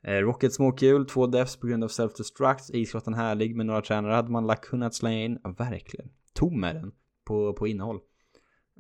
Eh, 0.06 0.12
Rocket 0.12 0.54
småkul, 0.54 1.06
två 1.06 1.26
defs 1.26 1.56
på 1.56 1.66
grund 1.66 1.84
av 1.84 1.90
self-destruct, 1.90 2.70
isgrottan 2.72 3.14
härlig, 3.14 3.56
med 3.56 3.66
några 3.66 3.82
tränare 3.82 4.12
hade 4.12 4.30
man 4.30 4.46
lagt 4.46 4.64
kunnat 4.64 4.94
slänga 4.94 5.24
in, 5.24 5.38
verkligen. 5.58 6.08
Tom 6.34 6.64
är 6.64 6.74
den 6.74 6.92
på, 7.24 7.52
på 7.52 7.66
innehåll. 7.66 8.00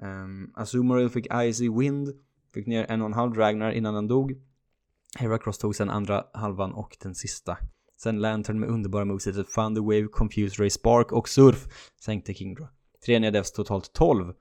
Ehm, 0.02 0.44
um, 0.44 0.52
Azumarill 0.54 1.10
fick 1.10 1.26
Icy 1.34 1.68
Wind, 1.68 2.08
fick 2.54 2.66
ner 2.66 2.86
en 2.88 3.02
och 3.02 3.06
en 3.06 3.12
halv 3.12 3.32
Dragnar 3.32 3.70
innan 3.70 3.94
den 3.94 4.08
dog. 4.08 4.34
Heracross 5.18 5.58
tog 5.58 5.76
sen 5.76 5.90
andra 5.90 6.24
halvan 6.32 6.72
och 6.72 6.96
den 7.02 7.14
sista. 7.14 7.58
Sen 7.96 8.20
Lantern 8.20 8.60
med 8.60 8.68
underbara 8.68 9.04
movesetet 9.04 9.46
Thunder 9.54 9.82
Wave, 9.82 10.08
Confuse 10.08 10.62
Ray 10.62 10.70
Spark 10.70 11.12
och 11.12 11.28
Surf 11.28 11.66
sänkte 12.00 12.34
Kingdra. 12.34 12.68
Tre 13.06 13.18
nya 13.18 13.30
devs 13.30 13.52
totalt 13.52 13.92
12. 13.92 14.34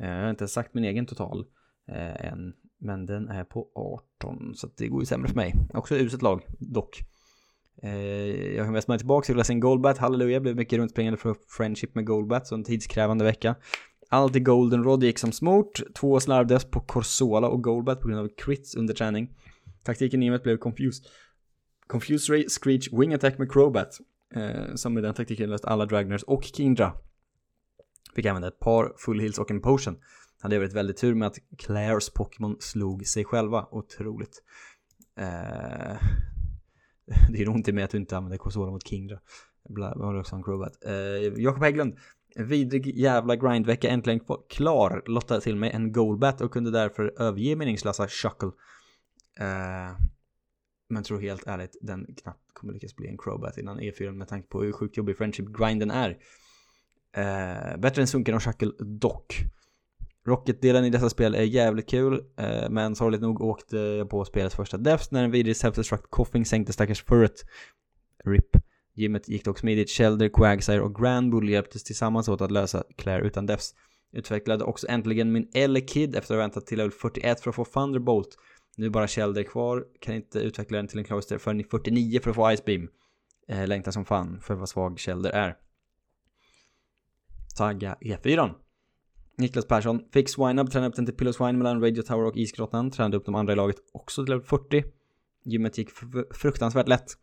Eh, 0.00 0.08
jag 0.08 0.22
har 0.22 0.30
inte 0.30 0.48
sagt 0.48 0.74
min 0.74 0.84
egen 0.84 1.06
total 1.06 1.46
eh, 1.88 2.26
än, 2.32 2.52
men 2.78 3.06
den 3.06 3.28
är 3.28 3.44
på 3.44 3.68
18 3.74 4.54
så 4.54 4.68
det 4.76 4.88
går 4.88 5.02
ju 5.02 5.06
sämre 5.06 5.28
för 5.28 5.36
mig. 5.36 5.54
Också 5.74 5.94
uselt 5.94 6.22
lag, 6.22 6.42
dock. 6.58 7.00
Eh, 7.82 8.56
jag 8.56 8.64
har 8.64 8.72
mest 8.72 8.88
mig 8.88 8.98
tillbaka 8.98 9.26
till 9.26 9.34
Blessing 9.34 9.60
Goldbat, 9.60 9.98
halleluja, 9.98 10.40
blev 10.40 10.56
mycket 10.56 10.78
runtspringande 10.78 11.16
för 11.16 11.36
Friendship 11.48 11.94
med 11.94 12.06
Goldbat, 12.06 12.46
så 12.46 12.54
en 12.54 12.64
tidskrävande 12.64 13.24
vecka. 13.24 13.54
Allt 14.08 14.36
i 14.36 14.40
Goldenrod 14.40 15.02
gick 15.02 15.18
som 15.18 15.32
smort, 15.32 15.80
två 15.94 16.20
slarvdes 16.20 16.64
på 16.64 16.80
Corsola 16.80 17.48
och 17.48 17.62
Goldbat 17.62 18.00
på 18.00 18.08
grund 18.08 18.20
av 18.20 18.28
crits 18.36 18.74
under 18.74 18.94
träning. 18.94 19.36
Taktiken 19.82 20.22
i 20.22 20.28
och 20.28 20.32
med 20.32 20.42
blev 20.42 20.56
Confused. 20.56 21.04
Confused 21.86 22.34
Ray, 22.34 22.48
Screech, 22.48 22.88
Wing 22.92 23.14
Attack 23.14 23.38
med 23.38 23.52
Crobat. 23.52 23.98
Eh, 24.34 24.74
som 24.74 24.94
med 24.94 25.02
den 25.02 25.14
taktiken 25.14 25.50
löst 25.50 25.64
alla 25.64 25.86
Dragners 25.86 26.22
och 26.22 26.44
Kindra. 26.44 26.92
Fick 28.14 28.26
använda 28.26 28.48
ett 28.48 28.60
par 28.60 28.92
full 28.98 29.20
heals 29.20 29.38
och 29.38 29.50
en 29.50 29.60
potion. 29.60 29.96
Hade 30.40 30.54
jag 30.54 30.60
varit 30.60 30.72
väldigt 30.72 30.96
tur 30.96 31.14
med 31.14 31.28
att 31.28 31.38
Claires 31.58 32.10
Pokémon 32.10 32.56
slog 32.60 33.06
sig 33.06 33.24
själva. 33.24 33.68
Otroligt. 33.70 34.42
Eh, 35.18 35.96
det 37.32 37.42
är 37.42 37.48
ont 37.48 37.68
i 37.68 37.72
mig 37.72 37.84
att 37.84 37.90
du 37.90 37.98
inte 37.98 38.16
använder 38.16 38.38
Corsola 38.38 38.70
mot 38.70 38.88
Kindra. 38.88 39.18
Bla, 39.68 40.18
också 40.20 40.36
en 40.36 40.42
Crobat. 40.42 40.84
Eh, 40.84 41.42
Jakob 41.42 41.62
Hägglund. 41.62 41.96
Vidrig 42.36 42.98
jävla 42.98 43.36
grindvecka 43.36 43.88
äntligen 43.88 44.20
klar. 44.48 45.02
Lottade 45.06 45.40
till 45.40 45.56
mig 45.56 45.70
en 45.70 45.92
goalbat 45.92 46.40
och 46.40 46.52
kunde 46.52 46.70
därför 46.70 47.22
överge 47.22 47.56
meningslösa 47.56 48.08
Shuckle. 48.08 48.48
Uh, 49.40 49.98
men 50.88 51.02
tror 51.02 51.20
helt 51.20 51.46
ärligt 51.46 51.76
den 51.80 52.14
knappt 52.22 52.52
kommer 52.52 52.72
lyckas 52.72 52.96
bli 52.96 53.08
en 53.08 53.18
crowbat 53.18 53.58
innan 53.58 53.80
E4 53.80 54.12
med 54.12 54.28
tanke 54.28 54.48
på 54.48 54.62
hur 54.62 54.72
sjukt 54.72 54.96
jobbig 54.96 55.16
Friendship-grinden 55.16 55.90
är. 55.90 56.10
Uh, 57.18 57.80
bättre 57.80 58.02
än 58.02 58.08
Sunken 58.08 58.34
och 58.34 58.42
Shuckle 58.42 58.72
dock. 58.78 59.44
Rocket-delen 60.28 60.84
i 60.84 60.90
dessa 60.90 61.10
spel 61.10 61.34
är 61.34 61.42
jävligt 61.42 61.88
kul, 61.88 62.24
eh, 62.36 62.70
men 62.70 62.96
sorgligt 62.96 63.20
nog 63.20 63.40
åkte 63.40 63.76
jag 63.76 64.10
på 64.10 64.24
spelets 64.24 64.56
första 64.56 64.76
defs 64.76 65.10
när 65.10 65.24
en 65.24 65.30
vidrig 65.30 65.56
self-destruct 65.56 66.06
coughing 66.10 66.44
sänkte 66.44 66.72
stackars 66.72 67.04
Furret. 67.04 67.44
RIP. 68.24 68.56
Gymmet 68.98 69.28
gick 69.28 69.44
dock 69.44 69.58
smidigt, 69.58 69.90
Shelder, 69.90 70.28
Quagsire 70.28 70.80
och 70.80 70.94
Grand 70.94 71.30
Bull 71.30 71.48
hjälptes 71.48 71.84
tillsammans 71.84 72.28
åt 72.28 72.40
att 72.40 72.50
lösa 72.50 72.84
Claire 72.96 73.26
utan 73.26 73.46
defs. 73.46 73.74
Utvecklade 74.12 74.64
också 74.64 74.86
äntligen 74.88 75.32
min 75.32 75.50
L-Kid 75.54 76.16
efter 76.16 76.34
att 76.34 76.38
ha 76.38 76.42
väntat 76.42 76.66
till 76.66 76.78
level 76.78 76.92
41 76.92 77.40
för 77.40 77.50
att 77.50 77.56
få 77.56 77.64
Thunderbolt. 77.64 78.28
Nu 78.76 78.86
är 78.86 78.90
bara 78.90 79.08
Shelder 79.08 79.42
kvar, 79.42 79.84
kan 80.00 80.14
inte 80.14 80.38
utveckla 80.38 80.76
den 80.76 80.88
till 80.88 80.98
en 80.98 81.04
Cloister 81.04 81.38
förrän 81.38 81.60
i 81.60 81.64
49 81.64 82.20
för 82.20 82.30
att 82.30 82.36
få 82.36 82.56
Ice 82.56 82.64
Beam. 82.64 82.88
Eh, 83.48 83.66
längtar 83.66 83.92
som 83.92 84.04
fan 84.04 84.40
för 84.40 84.54
vad 84.54 84.68
svag 84.68 84.98
Shelder 84.98 85.30
är. 85.30 85.56
Tagga 87.56 87.96
E4. 88.00 88.54
Niklas 89.36 89.66
Persson 89.66 90.00
fick 90.12 90.28
Swineup, 90.28 90.70
tränade 90.70 90.88
upp 90.88 90.96
den 90.96 91.06
till 91.06 91.14
Pillow 91.14 91.32
Swine 91.32 91.58
mellan 91.58 91.82
Radio 91.82 92.02
Tower 92.02 92.24
och 92.24 92.36
Isgrottan. 92.36 92.90
Tränade 92.90 93.16
upp 93.16 93.24
de 93.24 93.34
andra 93.34 93.52
i 93.52 93.56
laget 93.56 93.76
också 93.92 94.24
till 94.24 94.34
level 94.34 94.46
40. 94.46 94.84
Gymmet 95.44 95.78
gick 95.78 95.90
fruktansvärt 96.30 96.88
lätt. 96.88 97.16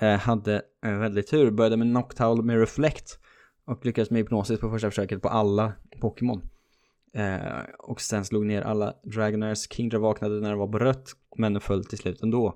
Eh, 0.00 0.18
hade 0.18 0.62
en 0.82 0.98
väldigt 0.98 1.30
tur, 1.30 1.50
började 1.50 1.76
med 1.76 1.86
Noctowl 1.86 2.44
med 2.44 2.58
Reflect. 2.58 3.18
Och 3.64 3.86
lyckades 3.86 4.10
med 4.10 4.18
hypnosis 4.18 4.60
på 4.60 4.70
första 4.70 4.90
försöket 4.90 5.22
på 5.22 5.28
alla 5.28 5.72
Pokémon. 6.00 6.42
Eh, 7.14 7.60
och 7.78 8.00
sen 8.00 8.24
slog 8.24 8.46
ner 8.46 8.62
alla 8.62 8.94
Dragonairs. 9.14 9.68
Kingdra 9.70 9.98
vaknade 9.98 10.40
när 10.40 10.50
det 10.50 10.56
var 10.56 10.68
på 10.68 10.78
rött, 10.78 11.12
men 11.36 11.60
föll 11.60 11.84
till 11.84 11.98
slut 11.98 12.22
ändå. 12.22 12.54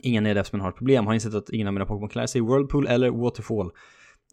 Inga 0.00 0.20
nedefs 0.20 0.52
men 0.52 0.60
har 0.60 0.68
ett 0.68 0.76
problem. 0.76 1.06
Har 1.06 1.14
insett 1.14 1.34
att 1.34 1.50
ingen 1.50 1.66
av 1.66 1.72
mina 1.74 1.86
Pokémon 1.86 2.08
klär 2.08 2.26
sig 2.26 2.38
i 2.38 2.44
Whirlpool 2.44 2.86
eller 2.86 3.10
Waterfall. 3.10 3.70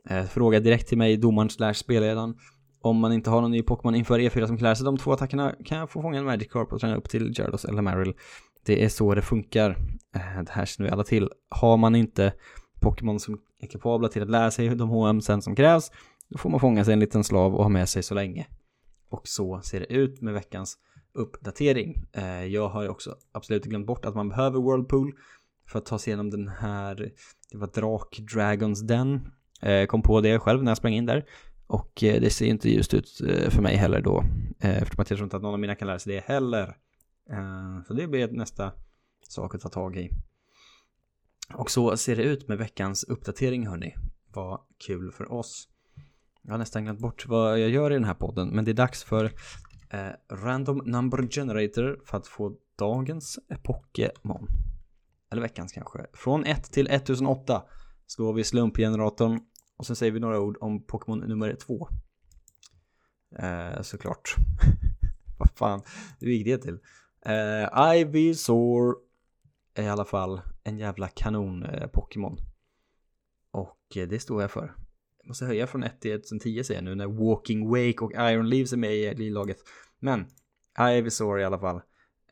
Eh, 0.09 0.25
fråga 0.25 0.59
direkt 0.59 0.87
till 0.87 0.97
mig, 0.97 1.17
domaren 1.17 1.49
slash 1.49 1.73
spelledaren. 1.73 2.35
Om 2.81 2.97
man 2.97 3.13
inte 3.13 3.29
har 3.29 3.41
någon 3.41 3.51
ny 3.51 3.63
Pokémon 3.63 3.95
inför 3.95 4.19
E4 4.19 4.47
som 4.47 4.57
klär 4.57 4.75
sig 4.75 4.85
de 4.85 4.97
två 4.97 5.11
attackerna 5.11 5.55
kan 5.65 5.77
jag 5.77 5.91
få 5.91 6.01
fånga 6.01 6.19
en 6.19 6.25
Magikarp 6.25 6.73
och 6.73 6.79
träna 6.79 6.95
upp 6.95 7.09
till 7.09 7.31
Gyarados 7.37 7.65
eller 7.65 7.81
Marill. 7.81 8.13
Det 8.65 8.83
är 8.83 8.89
så 8.89 9.15
det 9.15 9.21
funkar. 9.21 9.69
Eh, 10.15 10.43
det 10.43 10.51
här 10.51 10.65
känner 10.65 10.89
vi 10.89 10.93
alla 10.93 11.03
till. 11.03 11.29
Har 11.49 11.77
man 11.77 11.95
inte 11.95 12.33
Pokémon 12.79 13.19
som 13.19 13.41
är 13.59 13.67
kapabla 13.67 14.07
till 14.07 14.21
att 14.21 14.29
lära 14.29 14.51
sig 14.51 14.75
de 14.75 14.89
HM 14.89 15.21
sen 15.21 15.41
som 15.41 15.55
krävs, 15.55 15.91
då 16.29 16.37
får 16.37 16.49
man 16.49 16.59
fånga 16.59 16.85
sig 16.85 16.93
en 16.93 16.99
liten 16.99 17.23
slav 17.23 17.55
och 17.55 17.63
ha 17.63 17.69
med 17.69 17.89
sig 17.89 18.03
så 18.03 18.13
länge. 18.13 18.47
Och 19.09 19.27
så 19.27 19.61
ser 19.61 19.79
det 19.79 19.93
ut 19.93 20.21
med 20.21 20.33
veckans 20.33 20.77
uppdatering. 21.13 21.95
Eh, 22.13 22.45
jag 22.45 22.69
har 22.69 22.89
också 22.89 23.15
absolut 23.31 23.65
glömt 23.65 23.87
bort 23.87 24.05
att 24.05 24.15
man 24.15 24.29
behöver 24.29 24.59
Whirlpool 24.59 25.13
för 25.67 25.79
att 25.79 25.85
ta 25.85 25.99
sig 25.99 26.11
igenom 26.11 26.29
den 26.29 26.47
här, 26.47 26.95
det 27.51 27.57
var 27.57 27.67
Drak 27.67 28.19
Dragons 28.33 28.81
Den. 28.81 29.27
Eh, 29.61 29.85
kom 29.85 30.01
på 30.01 30.21
det 30.21 30.39
själv 30.39 30.63
när 30.63 30.71
jag 30.71 30.77
sprang 30.77 30.93
in 30.93 31.05
där. 31.05 31.25
Och 31.67 31.91
det 32.01 32.33
ser 32.33 32.45
inte 32.45 32.69
ljust 32.69 32.93
ut 32.93 33.09
för 33.49 33.61
mig 33.61 33.75
heller 33.75 34.01
då. 34.01 34.23
Eftersom 34.59 34.95
jag 34.97 35.07
tror 35.07 35.23
inte 35.23 35.35
att 35.35 35.43
någon 35.43 35.53
av 35.53 35.59
mina 35.59 35.75
kan 35.75 35.87
lära 35.87 35.99
sig 35.99 36.13
det 36.13 36.33
heller. 36.33 36.75
Eh, 37.31 37.83
så 37.87 37.93
det 37.93 38.07
blir 38.07 38.27
nästa 38.27 38.71
sak 39.27 39.55
att 39.55 39.61
ta 39.61 39.69
tag 39.69 39.97
i. 39.97 40.09
Och 41.53 41.71
så 41.71 41.97
ser 41.97 42.15
det 42.15 42.23
ut 42.23 42.47
med 42.47 42.57
veckans 42.57 43.03
uppdatering 43.03 43.67
hörni. 43.67 43.95
Vad 44.33 44.59
kul 44.87 45.11
för 45.11 45.31
oss. 45.31 45.69
Jag 46.41 46.51
har 46.53 46.57
nästan 46.57 46.83
glömt 46.83 46.99
bort 46.99 47.27
vad 47.27 47.59
jag 47.59 47.69
gör 47.69 47.91
i 47.91 47.93
den 47.93 48.03
här 48.03 48.13
podden, 48.13 48.49
men 48.49 48.65
det 48.65 48.71
är 48.71 48.73
dags 48.73 49.03
för 49.03 49.25
eh, 49.89 50.09
Random 50.31 50.77
Number 50.77 51.27
Generator 51.31 52.01
för 52.05 52.17
att 52.17 52.27
få 52.27 52.55
dagens 52.77 53.39
Pokémon. 53.63 54.47
Eller 55.31 55.41
veckans 55.41 55.71
kanske. 55.71 56.05
Från 56.13 56.45
1 56.45 56.71
till 56.71 56.87
1008 56.87 57.63
slår 58.07 58.33
vi 58.33 58.43
slumpgeneratorn 58.43 59.39
och 59.77 59.85
sen 59.85 59.95
säger 59.95 60.11
vi 60.11 60.19
några 60.19 60.39
ord 60.39 60.57
om 60.61 60.83
Pokémon 60.83 61.19
nummer 61.19 61.55
2. 61.55 61.89
Eh, 63.35 63.81
såklart. 63.81 64.35
vad 65.39 65.49
fan, 65.55 65.81
hur 66.19 66.31
gick 66.31 66.45
det 66.45 66.57
till? 66.57 66.79
Eh, 67.25 67.79
uh, 67.81 67.95
Ivysaur 67.95 68.95
är 69.73 69.83
i 69.83 69.89
alla 69.89 70.05
fall 70.05 70.41
en 70.63 70.77
jävla 70.77 71.07
kanon-pokémon. 71.07 72.37
Eh, 72.37 72.43
och 73.51 73.97
eh, 73.97 74.07
det 74.07 74.19
står 74.19 74.41
jag 74.41 74.51
för 74.51 74.75
måste 75.29 75.45
höja 75.45 75.67
från 75.67 75.83
1 75.83 76.01
till 76.01 76.11
1010 76.11 76.63
säger 76.63 76.77
jag 76.77 76.85
nu 76.85 76.95
när 76.95 77.07
Walking 77.07 77.69
Wake 77.69 77.97
och 77.99 78.11
Iron 78.13 78.49
Leaves 78.49 78.73
är 78.73 78.77
med 78.77 79.19
i 79.19 79.29
laget. 79.29 79.57
Men 79.99 80.25
Ivysaur 80.79 81.39
i 81.39 81.43
alla 81.43 81.59
fall. 81.59 81.81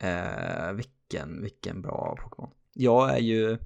Eh, 0.00 0.72
vilken, 0.72 1.42
vilken 1.42 1.82
bra 1.82 2.16
Pokémon. 2.22 2.50
Jag 2.72 3.10
är 3.10 3.18
ju 3.18 3.58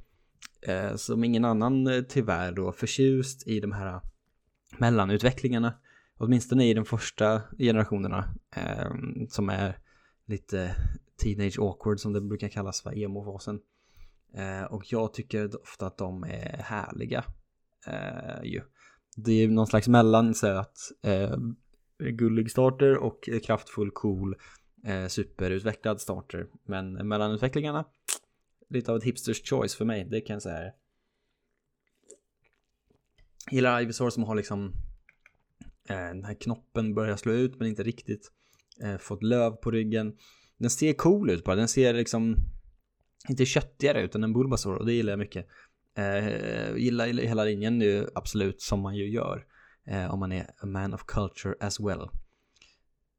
eh, 0.62 0.96
som 0.96 1.24
ingen 1.24 1.44
annan 1.44 2.04
tyvärr 2.08 2.52
då 2.52 2.72
förtjust 2.72 3.46
i 3.46 3.60
de 3.60 3.72
här 3.72 4.00
mellanutvecklingarna. 4.78 5.74
Åtminstone 6.18 6.64
i 6.64 6.74
de 6.74 6.84
första 6.84 7.42
generationerna 7.58 8.34
eh, 8.56 8.92
som 9.28 9.48
är 9.48 9.78
lite 10.26 10.74
teenage 11.22 11.58
awkward 11.58 12.00
som 12.00 12.12
det 12.12 12.20
brukar 12.20 12.48
kallas 12.48 12.82
för 12.82 12.98
emo-fasen. 12.98 13.60
Eh, 14.34 14.64
och 14.64 14.92
jag 14.92 15.14
tycker 15.14 15.62
ofta 15.62 15.86
att 15.86 15.98
de 15.98 16.24
är 16.24 16.62
härliga. 16.62 17.24
Eh, 17.86 18.44
ju 18.44 18.62
det 19.16 19.32
är 19.32 19.48
någon 19.48 19.66
slags 19.66 19.88
mellansöt 19.88 20.78
eh, 21.02 21.36
gullig 21.98 22.50
starter 22.50 22.96
och 22.96 23.28
kraftfull, 23.44 23.90
cool, 23.90 24.36
eh, 24.86 25.06
superutvecklad 25.06 26.00
starter. 26.00 26.46
Men 26.64 27.08
mellanutvecklingarna, 27.08 27.84
lite 28.68 28.90
av 28.90 28.96
ett 28.96 29.04
hipsters 29.04 29.42
choice 29.50 29.74
för 29.74 29.84
mig, 29.84 30.04
det 30.04 30.20
kan 30.20 30.34
jag 30.34 30.42
säga. 30.42 30.72
Jag 33.46 33.54
gillar 33.54 33.82
Ivysaur 33.82 34.10
som 34.10 34.24
har 34.24 34.34
liksom 34.34 34.72
eh, 35.88 35.96
den 35.96 36.24
här 36.24 36.34
knoppen 36.34 36.94
börjar 36.94 37.16
slå 37.16 37.32
ut 37.32 37.58
men 37.58 37.68
inte 37.68 37.82
riktigt 37.82 38.32
eh, 38.82 38.96
fått 38.96 39.22
löv 39.22 39.50
på 39.50 39.70
ryggen. 39.70 40.16
Den 40.62 40.70
ser 40.70 40.92
cool 40.92 41.30
ut 41.30 41.44
bara, 41.44 41.56
den 41.56 41.68
ser 41.68 41.94
liksom 41.94 42.36
inte 43.28 43.46
köttigare 43.46 44.02
ut 44.02 44.14
än 44.14 44.24
en 44.24 44.32
Bulbasaur 44.32 44.74
och 44.74 44.86
det 44.86 44.92
gillar 44.92 45.12
jag 45.12 45.18
mycket. 45.18 45.46
Eh, 45.94 46.76
gillar 46.76 47.06
hela 47.06 47.44
linjen 47.44 47.78
nu, 47.78 48.08
absolut, 48.14 48.60
som 48.60 48.80
man 48.80 48.96
ju 48.96 49.10
gör. 49.10 49.46
Eh, 49.86 50.14
om 50.14 50.20
man 50.20 50.32
är 50.32 50.46
a 50.58 50.66
man 50.66 50.94
of 50.94 51.04
culture 51.06 51.54
as 51.60 51.80
well. 51.80 52.08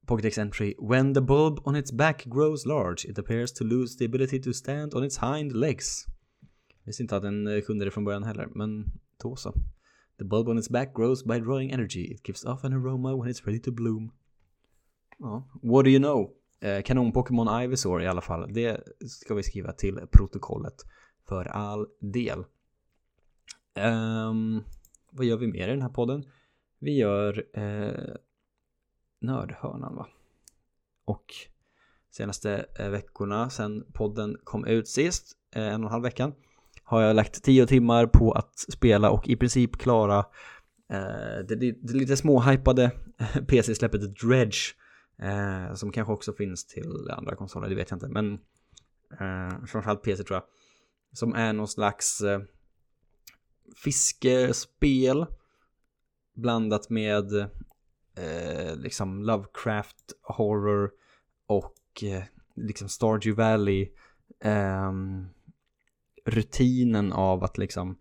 Pocketex 0.06 0.38
entry. 0.38 0.76
When 0.80 1.14
the 1.14 1.22
bulb 1.22 1.68
on 1.68 1.76
its 1.76 1.92
back 1.92 2.26
grows 2.26 2.66
large, 2.66 3.10
it 3.10 3.20
appears 3.20 3.54
to 3.54 3.64
lose 3.64 3.98
the 3.98 4.06
ability 4.06 4.42
to 4.42 4.54
stand 4.54 4.94
on 4.94 5.04
its 5.04 5.18
hind 5.18 5.56
legs. 5.56 6.06
Jag 6.70 6.86
visste 6.86 7.04
inte 7.04 7.18
att 7.18 7.24
den 7.24 7.48
eh, 7.48 7.62
kunde 7.62 7.86
det 7.86 7.92
från 7.92 8.06
början 8.06 8.24
heller, 8.24 8.48
men 8.56 8.86
då 9.24 9.36
så. 9.36 9.54
The 10.18 10.24
bulb 10.24 10.50
on 10.50 10.60
its 10.60 10.70
back 10.70 10.96
grows 10.96 11.24
by 11.24 11.40
drawing 11.40 11.72
energy. 11.72 12.14
It 12.14 12.28
gives 12.28 12.46
off 12.46 12.64
an 12.64 12.74
aroma 12.74 13.16
when 13.16 13.34
it's 13.34 13.46
ready 13.46 13.60
to 13.60 13.72
bloom. 13.72 14.12
Ja, 15.20 15.50
what 15.62 15.86
do 15.86 15.92
you 15.92 16.00
know? 16.00 16.43
Eh, 16.64 16.82
Kanon-Pokémon 16.82 17.64
Ivysaur 17.64 18.02
i 18.02 18.08
alla 18.08 18.22
fall. 18.22 18.54
Det 18.54 18.82
ska 19.08 19.34
vi 19.34 19.44
skriva 19.44 19.72
till 19.72 20.00
protokollet 20.12 20.86
för 21.28 21.46
all 21.46 21.88
del. 22.00 22.44
Um, 24.30 24.64
vad 25.12 25.26
gör 25.26 25.38
vi 25.38 25.48
mer 25.48 25.68
i 25.68 25.72
den 25.72 25.82
här 25.82 25.90
podden? 25.90 26.26
Vi 26.80 26.98
gör 26.98 27.46
eh, 27.54 28.16
Nördhörnan 29.22 29.96
va? 29.96 30.08
Och 31.06 31.26
senaste 32.12 32.66
eh, 32.80 32.90
veckorna 32.90 33.50
sen 33.50 33.86
podden 33.94 34.38
kom 34.44 34.66
ut 34.66 34.88
sist 34.88 35.38
eh, 35.56 35.68
en 35.68 35.84
och 35.84 35.88
en 35.88 35.92
halv 35.92 36.04
veckan 36.04 36.34
har 36.84 37.02
jag 37.02 37.16
lagt 37.16 37.44
tio 37.44 37.68
timmar 37.68 38.06
på 38.06 38.32
att 38.32 38.60
spela 38.60 39.10
och 39.10 39.30
i 39.30 39.36
princip 39.36 39.78
klara 39.78 40.20
eh, 40.90 41.46
det, 41.48 41.56
det 41.56 41.94
lite 41.94 42.18
småhypade 42.18 42.92
eh, 43.18 43.44
PC-släppet 43.44 44.20
Dredge 44.20 44.76
eh, 45.24 45.74
som 45.74 45.92
kanske 45.92 46.14
också 46.14 46.34
finns 46.34 46.66
till 46.66 47.10
andra 47.12 47.36
konsoler, 47.36 47.70
det 47.70 47.76
vet 47.76 47.90
jag 47.90 47.96
inte, 47.98 48.08
men 48.08 48.34
eh, 49.20 49.66
framförallt 49.66 50.04
PC 50.04 50.24
tror 50.24 50.36
jag, 50.36 50.44
som 51.14 51.34
är 51.34 51.54
någon 51.54 51.68
slags 51.68 52.22
eh, 52.22 52.42
fiskespel 53.84 55.26
blandat 56.36 56.90
med 56.90 57.34
eh, 58.18 58.76
liksom 58.76 59.24
Lovecraft 59.24 60.14
horror 60.22 60.92
och 61.48 62.04
eh, 62.04 62.24
liksom 62.56 62.90
Stardew 62.90 63.44
Valley 63.44 63.92
eh, 64.40 64.92
rutinen 66.26 67.14
av 67.14 67.44
att 67.44 67.58
liksom 67.58 67.98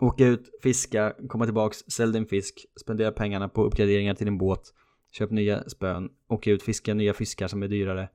åka 0.00 0.26
ut, 0.26 0.50
fiska, 0.62 1.14
komma 1.28 1.44
tillbaks, 1.44 1.78
sälja 1.78 2.12
din 2.12 2.26
fisk, 2.26 2.66
spendera 2.80 3.12
pengarna 3.12 3.48
på 3.48 3.64
uppgraderingar 3.64 4.14
till 4.14 4.26
din 4.26 4.38
båt, 4.38 4.74
köp 5.10 5.30
nya 5.30 5.68
spön, 5.68 6.10
åka 6.28 6.50
ut, 6.50 6.62
fiska 6.62 6.94
nya 6.94 7.14
fiskar 7.14 7.48
som 7.48 7.62
är 7.62 7.68
dyrare, 7.68 8.08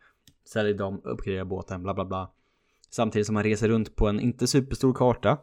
sälj 0.46 0.74
dem, 0.74 1.02
uppgradera 1.04 1.46
båten, 1.46 1.84
bla 1.84 1.94
bla 1.94 2.06
bla. 2.06 2.32
Samtidigt 2.90 3.26
som 3.26 3.34
man 3.34 3.44
reser 3.44 3.70
runt 3.70 3.96
på 3.96 4.08
en 4.08 4.20
inte 4.20 4.48
superstor 4.48 4.94
karta, 4.94 5.38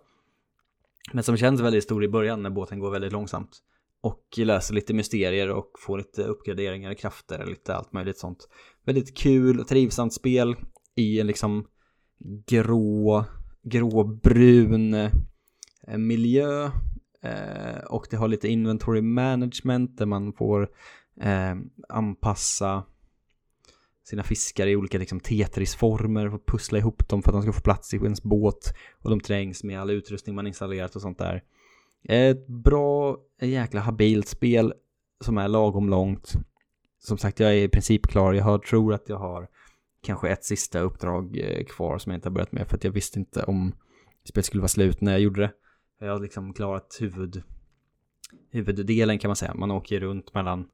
men 1.12 1.25
som 1.25 1.37
känns 1.37 1.61
väldigt 1.61 1.85
stor 1.85 2.04
i 2.04 2.09
början 2.09 2.42
när 2.42 2.50
båten 2.50 2.78
går 2.78 2.90
väldigt 2.90 3.12
långsamt. 3.12 3.62
Och 4.02 4.25
löser 4.37 4.75
lite 4.75 4.95
mysterier 4.95 5.50
och 5.50 5.71
får 5.78 5.99
lite 5.99 6.23
uppgraderingar, 6.23 6.95
krafter, 6.95 7.47
lite 7.47 7.75
allt 7.75 7.92
möjligt 7.92 8.19
sånt. 8.19 8.49
Väldigt 8.85 9.16
kul 9.16 9.61
och 9.61 9.69
trivsamt 9.69 10.14
spel 10.14 10.57
i 10.95 11.21
en 11.21 11.26
liksom 11.26 11.66
grå 12.47 13.25
gråbrun 13.62 14.95
eh, 14.95 15.11
miljö 15.99 16.71
eh, 17.23 17.85
och 17.88 18.07
det 18.11 18.16
har 18.16 18.28
lite 18.28 18.49
inventory 18.49 19.02
management 19.02 19.99
där 19.99 20.07
man 20.07 20.33
får 20.33 20.69
eh, 21.20 21.56
anpassa 21.88 22.84
sina 24.04 24.22
fiskar 24.22 24.66
i 24.66 24.76
olika 24.76 24.98
liksom 24.98 25.20
Tetris-former 25.20 26.34
och 26.34 26.46
pussla 26.46 26.78
ihop 26.78 27.08
dem 27.08 27.22
för 27.22 27.30
att 27.30 27.34
de 27.34 27.42
ska 27.42 27.52
få 27.52 27.60
plats 27.60 27.94
i 27.94 27.96
ens 27.96 28.22
båt 28.22 28.74
och 28.98 29.10
de 29.10 29.20
trängs 29.20 29.64
med 29.64 29.80
all 29.80 29.90
utrustning 29.90 30.34
man 30.36 30.46
installerat 30.46 30.96
och 30.96 31.02
sånt 31.02 31.18
där. 31.18 31.42
Ett 32.02 32.46
bra, 32.46 33.18
jäkla 33.40 33.80
habilt 33.80 34.28
spel 34.28 34.74
som 35.20 35.38
är 35.38 35.48
lagom 35.48 35.88
långt. 35.88 36.32
Som 36.98 37.18
sagt, 37.18 37.40
jag 37.40 37.50
är 37.50 37.64
i 37.64 37.68
princip 37.68 38.06
klar. 38.06 38.32
Jag 38.32 38.44
har, 38.44 38.58
tror 38.58 38.94
att 38.94 39.08
jag 39.08 39.16
har 39.16 39.48
kanske 40.02 40.28
ett 40.28 40.44
sista 40.44 40.80
uppdrag 40.80 41.38
eh, 41.38 41.64
kvar 41.64 41.98
som 41.98 42.12
jag 42.12 42.16
inte 42.16 42.28
har 42.28 42.34
börjat 42.34 42.52
med 42.52 42.68
för 42.68 42.76
att 42.76 42.84
jag 42.84 42.90
visste 42.90 43.18
inte 43.18 43.42
om 43.42 43.72
spelet 44.24 44.46
skulle 44.46 44.60
vara 44.60 44.68
slut 44.68 45.00
när 45.00 45.12
jag 45.12 45.20
gjorde 45.20 45.40
det. 45.40 45.52
Jag 45.98 46.12
har 46.12 46.20
liksom 46.20 46.52
klarat 46.52 46.96
huvud, 47.00 47.42
huvuddelen 48.50 49.18
kan 49.18 49.28
man 49.28 49.37
säga. 49.37 49.54
Man 49.54 49.70
åker 49.70 50.00
runt 50.00 50.35
mellan, 50.35 50.68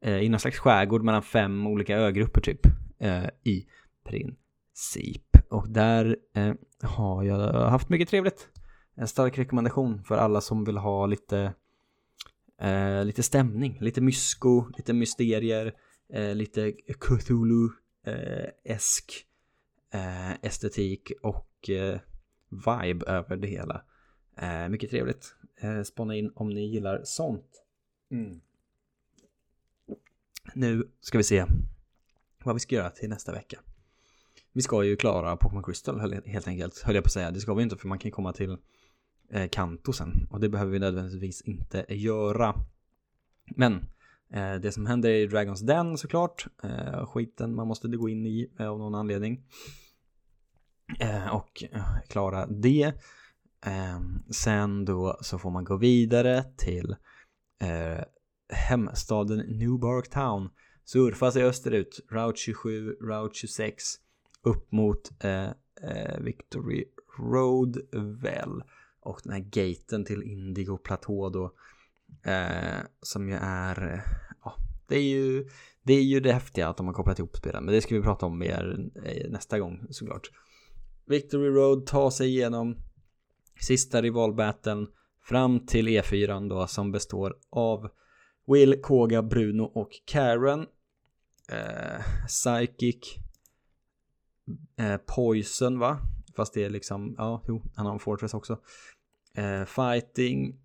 eh, 0.00 0.18
i 0.18 0.28
någon 0.28 0.40
slags 0.40 0.58
skärgård 0.58 1.02
mellan 1.02 1.22
fem 1.22 1.66
olika 1.66 1.96
ögrupper 1.96 2.40
typ. 2.40 2.66
Eh, 2.98 3.26
I 3.44 3.66
princip. 4.04 5.36
Och 5.50 5.68
där 5.68 6.16
eh, 6.34 6.54
har 6.82 7.22
jag 7.22 7.52
haft 7.52 7.88
mycket 7.88 8.08
trevligt. 8.08 8.48
En 8.94 9.08
stark 9.08 9.38
rekommendation 9.38 10.04
för 10.04 10.16
alla 10.16 10.40
som 10.40 10.64
vill 10.64 10.76
ha 10.76 11.06
lite, 11.06 11.54
eh, 12.60 13.04
lite 13.04 13.22
stämning, 13.22 13.78
lite 13.80 14.00
mysko, 14.00 14.68
lite 14.76 14.92
mysterier, 14.92 15.74
eh, 16.12 16.34
lite 16.34 16.72
Cthulhu-esk 17.00 19.24
eh, 19.92 20.32
estetik 20.42 21.12
och 21.22 21.70
eh, 21.70 22.00
vibe 22.50 23.06
över 23.06 23.36
det 23.36 23.48
hela. 23.48 23.82
Eh, 24.36 24.68
mycket 24.68 24.90
trevligt. 24.90 25.34
Eh, 25.60 25.82
spana 25.82 26.16
in 26.16 26.32
om 26.34 26.50
ni 26.50 26.66
gillar 26.66 27.00
sånt. 27.04 27.64
Mm. 28.10 28.40
Nu 30.54 30.88
ska 31.00 31.18
vi 31.18 31.24
se 31.24 31.44
vad 32.44 32.54
vi 32.54 32.60
ska 32.60 32.74
göra 32.74 32.90
till 32.90 33.08
nästa 33.08 33.32
vecka. 33.32 33.60
Vi 34.52 34.62
ska 34.62 34.84
ju 34.84 34.96
klara 34.96 35.36
Pokémon 35.36 35.62
Crystal 35.62 36.22
helt 36.26 36.48
enkelt, 36.48 36.82
höll 36.82 36.94
jag 36.94 37.04
på 37.04 37.08
att 37.08 37.12
säga. 37.12 37.30
Det 37.30 37.40
ska 37.40 37.54
vi 37.54 37.62
inte 37.62 37.76
för 37.76 37.88
man 37.88 37.98
kan 37.98 38.10
komma 38.10 38.32
till 38.32 38.56
eh, 39.30 39.48
Kanto 39.48 39.92
sen. 39.92 40.28
Och 40.30 40.40
det 40.40 40.48
behöver 40.48 40.72
vi 40.72 40.78
nödvändigtvis 40.78 41.42
inte 41.42 41.84
göra. 41.88 42.54
Men 43.56 43.86
Eh, 44.32 44.54
det 44.54 44.72
som 44.72 44.86
händer 44.86 45.10
i 45.10 45.26
Dragons 45.26 45.60
Den 45.60 45.98
såklart, 45.98 46.46
eh, 46.62 47.06
skiten 47.06 47.54
man 47.54 47.66
måste 47.66 47.88
gå 47.88 48.08
in 48.08 48.26
i 48.26 48.50
eh, 48.58 48.68
av 48.68 48.78
någon 48.78 48.94
anledning. 48.94 49.42
Eh, 51.00 51.34
och 51.34 51.64
eh, 51.72 52.00
klara 52.08 52.46
det. 52.46 52.92
Eh, 53.66 54.00
sen 54.30 54.84
då 54.84 55.18
så 55.20 55.38
får 55.38 55.50
man 55.50 55.64
gå 55.64 55.76
vidare 55.76 56.44
till 56.56 56.96
hemstaden 58.48 59.38
Newbark 59.38 60.10
Town. 60.10 60.50
Surfa 60.84 61.30
sig 61.30 61.44
österut, 61.44 62.00
Route 62.10 62.38
27, 62.38 62.96
Route 63.00 63.34
26, 63.34 63.84
upp 64.42 64.72
mot 64.72 65.24
eh, 65.24 65.48
eh, 65.82 66.20
Victory 66.20 66.84
Road 67.18 67.78
väl. 68.22 68.62
Och 69.00 69.20
den 69.24 69.32
här 69.32 69.40
gaten 69.40 70.04
till 70.04 70.22
Indigo 70.22 70.78
Platå 70.78 71.28
då 71.28 71.54
Eh, 72.22 72.80
som 73.02 73.28
ju 73.28 73.34
är, 73.34 73.94
eh, 73.94 74.00
ja, 74.44 74.56
det 74.86 74.96
är 74.96 75.02
ju, 75.02 75.48
det 75.82 75.92
är 75.92 76.02
ju 76.02 76.20
det 76.20 76.32
häftiga 76.32 76.68
att 76.68 76.76
de 76.76 76.86
har 76.86 76.94
kopplat 76.94 77.18
ihop 77.18 77.36
spelen. 77.36 77.64
Men 77.64 77.74
det 77.74 77.80
ska 77.80 77.94
vi 77.94 78.02
prata 78.02 78.26
om 78.26 78.38
mer 78.38 78.90
eh, 79.04 79.30
nästa 79.30 79.58
gång 79.58 79.86
såklart. 79.90 80.30
Victory 81.06 81.48
Road 81.48 81.86
tar 81.86 82.10
sig 82.10 82.28
igenom 82.28 82.76
sista 83.60 84.02
rivalbattlen 84.02 84.86
fram 85.22 85.66
till 85.66 85.88
E4 85.88 86.48
då 86.48 86.66
som 86.66 86.92
består 86.92 87.36
av 87.50 87.88
Will, 88.48 88.80
Koga, 88.82 89.22
Bruno 89.22 89.62
och 89.62 89.90
Karen. 90.04 90.66
Eh, 91.52 92.26
Psychic 92.26 93.16
eh, 94.78 94.96
Poison 94.96 95.78
va? 95.78 95.98
Fast 96.36 96.54
det 96.54 96.64
är 96.64 96.70
liksom, 96.70 97.14
ja, 97.18 97.42
jo, 97.48 97.62
han 97.74 97.86
har 97.86 97.92
en 97.92 97.98
Fortress 97.98 98.34
också. 98.34 98.58
Eh, 99.34 99.64
fighting 99.64 100.60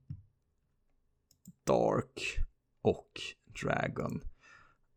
Dark 1.63 2.37
och 2.81 3.21
Dragon. 3.63 4.21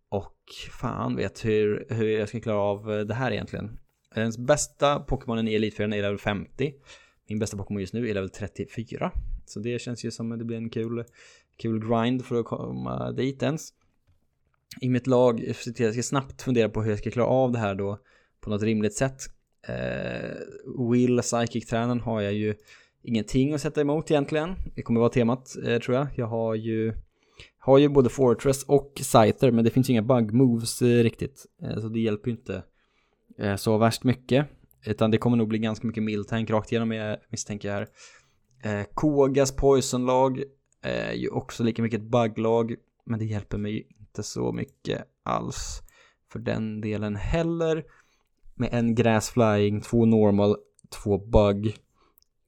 Och 0.09 0.42
fan 0.81 1.16
vet 1.16 1.44
hur, 1.44 1.87
hur 1.90 2.09
jag 2.09 2.29
ska 2.29 2.40
klara 2.40 2.59
av 2.59 2.92
eh, 2.92 3.01
det 3.01 3.14
här 3.14 3.33
egentligen. 3.33 3.79
Ens 4.14 4.38
bästa 4.38 5.01
Pokémonen 5.01 5.49
i 5.49 5.55
Elitfyran 5.55 5.92
är 5.92 6.03
level 6.03 6.18
50. 6.18 6.75
Min 7.29 7.38
bästa 7.38 7.57
Pokémon 7.57 7.81
just 7.81 7.94
nu 7.94 8.09
är 8.09 8.14
level 8.14 8.31
34. 8.31 9.12
Så 9.46 9.61
det 9.61 9.79
känns 9.79 10.05
ju 10.05 10.11
som 10.11 10.33
att 10.33 10.38
det 10.38 10.44
blir 10.44 10.57
en 10.57 10.70
kul, 10.70 11.05
kul 11.57 11.88
grind 11.88 12.25
för 12.25 12.40
att 12.40 12.47
komma 12.47 13.12
dit 13.12 13.42
ens. 13.42 13.69
I 14.81 14.88
mitt 14.88 15.07
lag, 15.07 15.55
jag 15.77 15.92
ska 15.92 16.03
snabbt 16.03 16.42
fundera 16.42 16.69
på 16.69 16.83
hur 16.83 16.90
jag 16.90 16.99
ska 16.99 17.11
klara 17.11 17.29
av 17.29 17.53
det 17.53 17.59
här 17.59 17.75
då 17.75 17.99
på 18.40 18.51
något 18.51 18.62
rimligt 18.62 18.95
sätt. 18.95 19.23
Eh, 19.69 20.37
Will, 20.90 21.21
Psychic-tränaren 21.21 22.01
har 22.01 22.21
jag 22.21 22.33
ju 22.33 22.55
ingenting 23.03 23.55
att 23.55 23.61
sätta 23.61 23.81
emot 23.81 24.11
egentligen. 24.11 24.55
Det 24.75 24.83
kommer 24.83 25.01
vara 25.01 25.11
temat 25.11 25.57
eh, 25.64 25.79
tror 25.79 25.97
jag. 25.97 26.07
Jag 26.14 26.27
har 26.27 26.55
ju, 26.55 26.95
har 27.59 27.79
ju 27.79 27.88
både 27.88 28.09
Fortress 28.09 28.62
och 28.62 28.92
Scyther 28.97 29.51
men 29.51 29.64
det 29.64 29.71
finns 29.71 29.88
ju 29.88 29.92
inga 29.92 30.03
bug 30.03 30.33
moves 30.33 30.83
eh, 30.83 30.87
riktigt. 30.87 31.47
Eh, 31.62 31.81
så 31.81 31.88
det 31.88 32.01
hjälper 32.01 32.31
ju 32.31 32.37
inte 32.37 32.62
eh, 33.38 33.57
så 33.57 33.79
värst 33.79 34.05
mycket. 34.05 34.47
Utan 34.87 35.11
det 35.11 35.19
kommer 35.19 35.37
nog 35.37 35.49
bli 35.49 35.59
ganska 35.59 35.87
mycket 35.87 36.03
miltank 36.03 36.51
rakt 36.51 36.73
igenom 36.73 36.92
eh, 36.92 36.99
jag 36.99 37.19
misstänker 37.31 37.71
här. 37.71 37.88
Eh, 38.62 38.87
Kogas 38.95 39.57
Poison-lag 39.57 40.42
är 40.83 41.12
ju 41.12 41.29
också 41.29 41.62
lika 41.62 41.83
mycket 41.83 42.01
ett 42.01 42.07
bugglag 42.07 42.75
Men 43.05 43.19
det 43.19 43.25
hjälper 43.25 43.59
mig 43.59 43.87
inte 44.01 44.23
så 44.23 44.53
mycket 44.53 45.05
alls 45.23 45.83
för 46.33 46.39
den 46.39 46.81
delen 46.81 47.17
heller. 47.17 47.85
Med 48.55 48.69
en 48.73 48.95
gräsflying, 48.95 49.81
två 49.81 50.05
normal, 50.05 50.57
två 50.91 51.19
bug 51.19 51.77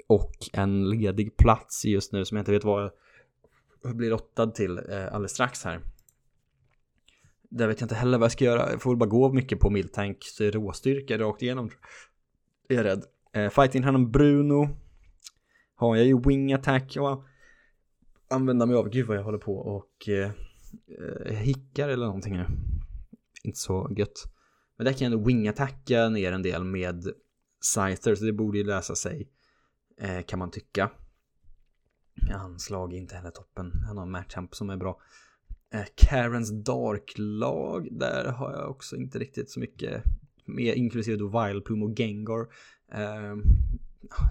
och 0.07 0.33
en 0.53 0.91
ledig 0.91 1.37
plats 1.37 1.85
just 1.85 2.13
nu 2.13 2.25
som 2.25 2.37
jag 2.37 2.43
inte 2.43 2.53
vet 2.53 2.65
vad 2.65 2.91
jag 3.83 3.97
blir 3.97 4.11
lottad 4.11 4.47
till 4.47 4.79
eh, 4.79 5.07
alldeles 5.07 5.33
strax 5.33 5.65
här. 5.65 5.81
Där 7.51 7.67
vet 7.69 7.81
jag 7.81 7.85
inte 7.85 7.95
heller 7.95 8.19
vad 8.19 8.25
jag 8.25 8.33
ska 8.33 8.45
göra. 8.45 8.71
Jag 8.71 8.83
får 8.83 8.91
väl 8.91 8.99
bara 8.99 9.09
gå 9.09 9.33
mycket 9.33 9.61
på 9.61 9.71
Miltanks 9.71 10.41
råstyrka 10.41 11.19
rakt 11.19 11.43
igenom. 11.43 11.71
Är 12.69 12.75
jag 12.75 12.85
rädd. 12.85 13.05
Eh, 13.33 13.51
fighting 13.51 13.85
honom 13.85 14.11
Bruno. 14.11 14.69
Har 15.75 15.97
jag 15.97 16.07
ju 16.07 16.21
wing 16.21 16.53
attack 16.53 16.97
och 17.01 17.25
använda 18.29 18.67
mig 18.67 18.77
av. 18.77 18.89
Gud 18.89 19.07
vad 19.07 19.17
jag 19.17 19.25
håller 19.25 19.39
på 19.39 19.57
och 19.57 20.09
eh, 20.09 20.31
eh 21.27 21.37
hickar 21.37 21.89
eller 21.89 22.07
någonting 22.07 22.37
nu. 22.37 22.47
Inte 23.45 23.59
så 23.59 23.95
gött. 23.97 24.25
Men 24.77 24.85
där 24.85 24.93
kan 24.93 25.05
jag 25.05 25.13
ändå 25.13 25.27
wing 25.27 25.49
attacka 25.49 26.09
ner 26.09 26.33
en 26.33 26.43
del 26.43 26.65
med 26.65 27.09
Scyther 27.61 28.15
så 28.15 28.25
det 28.25 28.33
borde 28.33 28.59
ju 28.59 28.65
lösa 28.65 28.95
sig 28.95 29.29
eh, 30.01 30.23
kan 30.23 30.39
man 30.39 30.51
tycka. 30.51 30.91
Anslag 32.35 32.93
är 32.93 32.99
inte 32.99 33.15
heller 33.15 33.31
toppen. 33.31 33.73
Han 33.87 33.97
har 33.97 34.05
en 34.05 34.11
matchhamp 34.11 34.55
som 34.55 34.71
är 34.71 34.77
bra. 34.77 35.01
Eh, 35.75 35.85
Karens 35.95 36.65
Dark-lag, 36.65 37.89
där 37.91 38.25
har 38.25 38.53
jag 38.53 38.71
också 38.71 38.97
inte 38.97 39.19
riktigt 39.19 39.51
så 39.51 39.61
mycket 39.61 40.03
med, 40.45 40.77
inklusive 40.77 41.17
då 41.17 41.29
Vileplume 41.29 41.85
och 41.85 41.97
Gengar. 41.97 42.41
Eh, 42.93 43.37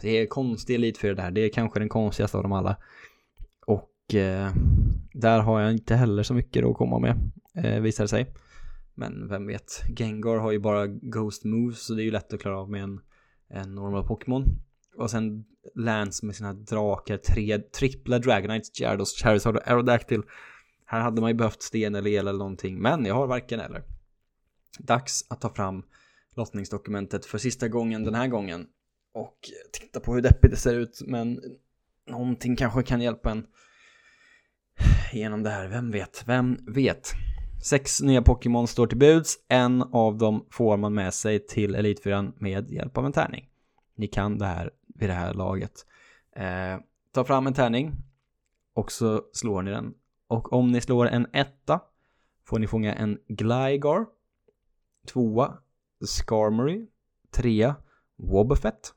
det 0.02 0.10
är 0.10 0.26
konstig 0.26 0.76
elit 0.76 0.98
för 0.98 1.08
det 1.08 1.14
där. 1.14 1.32
Det 1.32 1.42
är 1.42 1.50
kanske 1.50 1.80
den 1.80 1.90
konstigaste 1.90 2.38
av 2.38 2.44
dem 2.44 2.52
alla. 2.52 2.78
Och 4.08 4.15
eh, 4.15 4.54
där 5.13 5.39
har 5.39 5.62
jag 5.62 5.72
inte 5.72 5.96
heller 5.96 6.24
så 6.24 6.34
mycket 6.34 6.65
att 6.65 6.78
komma 6.78 7.00
med, 7.00 7.32
eh, 7.56 7.82
visar 7.82 8.04
det 8.04 8.08
sig. 8.08 8.34
Men 8.96 9.28
vem 9.28 9.48
vet, 9.48 9.84
Gengar 9.98 10.38
har 10.38 10.52
ju 10.52 10.60
bara 10.60 10.88
Ghost 10.88 11.43
Moves 11.43 11.86
så 11.86 11.93
det 11.93 12.02
är 12.02 12.06
ju 12.06 12.12
lätt 12.12 12.34
att 12.34 12.41
klara 12.41 12.60
av 12.60 12.70
med 12.70 12.84
en, 12.84 13.00
en 13.50 13.76
normal 13.76 14.08
Pokémon. 14.08 14.46
Och 14.98 15.12
sen 15.12 15.46
Lance 15.76 16.26
med 16.26 16.36
sina 16.36 16.54
drakar, 16.54 17.17
tre 17.17 17.60
trippla 17.60 18.20
Dragonites, 18.20 18.80
Gyarados, 18.80 19.22
Charizard 19.22 19.56
och 19.56 19.67
Aerodactyl. 19.67 20.24
Här 20.86 21.00
hade 21.02 21.22
man 21.22 21.30
ju 21.30 21.34
behövt 21.34 21.62
sten 21.62 21.96
eller 21.96 22.10
el 22.10 22.28
eller 22.28 22.39
någonting, 22.39 22.82
men 22.82 23.06
jag 23.06 23.15
har 23.15 23.28
varken 23.28 23.60
eller. 23.60 23.84
Dags 24.80 25.26
att 25.30 25.41
ta 25.41 25.54
fram 25.54 25.84
lottningsdokumentet 26.36 27.26
för 27.26 27.38
sista 27.38 27.67
gången 27.67 28.04
den 28.04 28.15
här 28.15 28.28
gången. 28.28 28.67
Och 29.13 29.38
titta 29.74 30.00
på 30.00 30.13
hur 30.13 30.22
deppigt 30.22 30.52
det 30.52 30.58
ser 30.58 30.76
ut, 30.76 31.02
men 31.06 31.41
någonting 32.10 32.56
kanske 32.56 32.84
kan 32.84 33.02
hjälpa 33.02 33.32
en 33.32 33.46
genom 35.13 35.44
det 35.44 35.50
här. 35.50 35.68
Vem 35.68 35.92
vet? 35.92 36.24
Vem 36.28 36.58
vet? 36.68 37.13
Sex 37.63 38.02
nya 38.02 38.22
Pokémon 38.22 38.68
står 38.68 38.88
till 38.88 38.98
buds. 38.98 39.36
En 39.48 39.82
av 39.82 40.18
dem 40.18 40.46
får 40.50 40.78
man 40.78 40.94
med 40.94 41.13
sig 41.13 41.40
till 41.40 41.76
Elitfyran 41.76 42.34
med 42.38 42.72
hjälp 42.72 42.98
av 42.98 43.06
en 43.06 43.12
tärning. 43.12 43.50
Ni 43.96 44.08
kan 44.08 44.38
det 44.38 44.46
här 44.46 44.72
vid 44.88 45.10
det 45.10 45.13
här 45.13 45.34
laget. 45.34 45.86
Eh, 46.36 46.80
ta 47.12 47.24
fram 47.24 47.48
en 47.48 47.54
tärning 47.54 47.94
och 48.74 48.92
så 48.92 49.22
slår 49.34 49.62
ni 49.62 49.72
den. 49.72 49.94
Och 50.28 50.54
om 50.54 50.72
ni 50.72 50.82
slår 50.82 51.08
en 51.08 51.28
etta 51.34 51.82
får 52.46 52.60
ni 52.60 52.68
fånga 52.68 52.94
en 52.94 53.20
Gligar. 53.28 54.06
Tvåa 55.08 55.58
Skarmory. 56.06 56.88
Trea 57.32 57.76
Wobbuffet. 58.16 58.94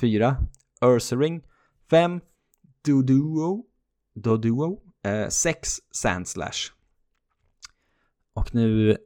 Fyra 0.00 0.36
Ursaring. 0.80 1.42
Fem 1.90 2.20
Doduo. 2.84 3.66
Doduo. 4.14 4.87
Eh, 5.04 5.28
sex 5.28 5.68
Sandslash. 5.90 6.72
Och 8.34 8.54
nu 8.54 8.96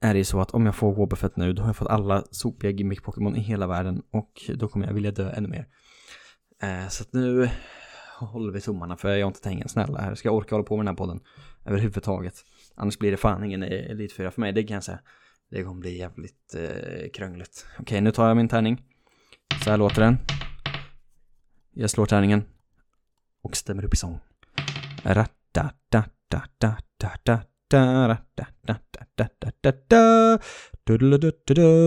är 0.00 0.12
det 0.12 0.18
ju 0.18 0.24
så 0.24 0.40
att 0.40 0.50
om 0.50 0.66
jag 0.66 0.74
får 0.74 0.94
Wobbuffet 0.94 1.36
nu 1.36 1.52
då 1.52 1.62
har 1.62 1.68
jag 1.68 1.76
fått 1.76 1.88
alla 1.88 2.24
sopiga 2.30 2.70
gimmick-Pokémon 2.70 3.36
i 3.36 3.40
hela 3.40 3.66
världen 3.66 4.02
och 4.10 4.50
då 4.54 4.68
kommer 4.68 4.86
jag 4.86 4.94
vilja 4.94 5.10
dö 5.10 5.30
ännu 5.30 5.48
mer. 5.48 5.66
Eh, 6.62 6.88
så 6.88 7.02
att 7.02 7.12
nu 7.12 7.50
håller 8.18 8.52
vi 8.52 8.60
tummarna 8.60 8.96
för 8.96 9.08
jag 9.08 9.26
har 9.26 9.30
inte 9.30 9.40
tänkt 9.40 9.70
snälla 9.70 10.00
här. 10.00 10.14
Ska 10.14 10.28
jag 10.28 10.36
orka 10.36 10.54
hålla 10.54 10.64
på 10.64 10.76
med 10.76 10.86
den 10.86 10.94
här 10.94 10.96
podden 10.96 11.20
överhuvudtaget? 11.64 12.34
Annars 12.74 12.98
blir 12.98 13.10
det 13.10 13.16
fan 13.16 13.44
ingen 13.44 13.62
Elit 13.62 14.12
4 14.12 14.30
för 14.30 14.40
mig, 14.40 14.52
det 14.52 14.62
kan 14.62 14.74
jag 14.74 14.84
säga. 14.84 15.00
Det 15.50 15.64
kommer 15.64 15.80
bli 15.80 15.98
jävligt 15.98 16.54
eh, 16.54 17.10
krångligt. 17.14 17.66
Okej, 17.72 17.82
okay, 17.82 18.00
nu 18.00 18.10
tar 18.10 18.28
jag 18.28 18.36
min 18.36 18.48
tärning. 18.48 18.82
Så 19.64 19.70
här 19.70 19.76
låter 19.76 20.00
den. 20.02 20.18
Jag 21.74 21.90
slår 21.90 22.06
tärningen. 22.06 22.44
Och 23.42 23.56
stämmer 23.56 23.84
upp 23.84 23.94
i 23.94 23.96
sång. 23.96 24.20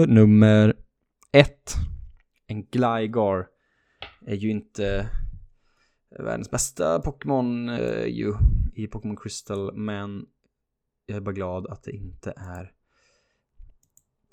Nummer 0.08 0.74
ett. 1.32 1.74
En 2.48 2.66
Gligar 2.66 3.48
är 4.26 4.36
ju 4.36 4.50
inte 4.50 5.10
världens 6.20 6.52
bästa 6.52 7.00
Pokémon 7.00 7.68
ju 8.08 8.34
i 8.76 8.88
Pokémon 8.88 9.18
Crystal 9.18 9.78
men 9.78 10.26
jag 11.06 11.18
är 11.18 11.22
bara 11.22 11.36
glad 11.36 11.68
att 11.68 11.84
det 11.84 11.92
inte 11.92 12.34
är 12.38 12.72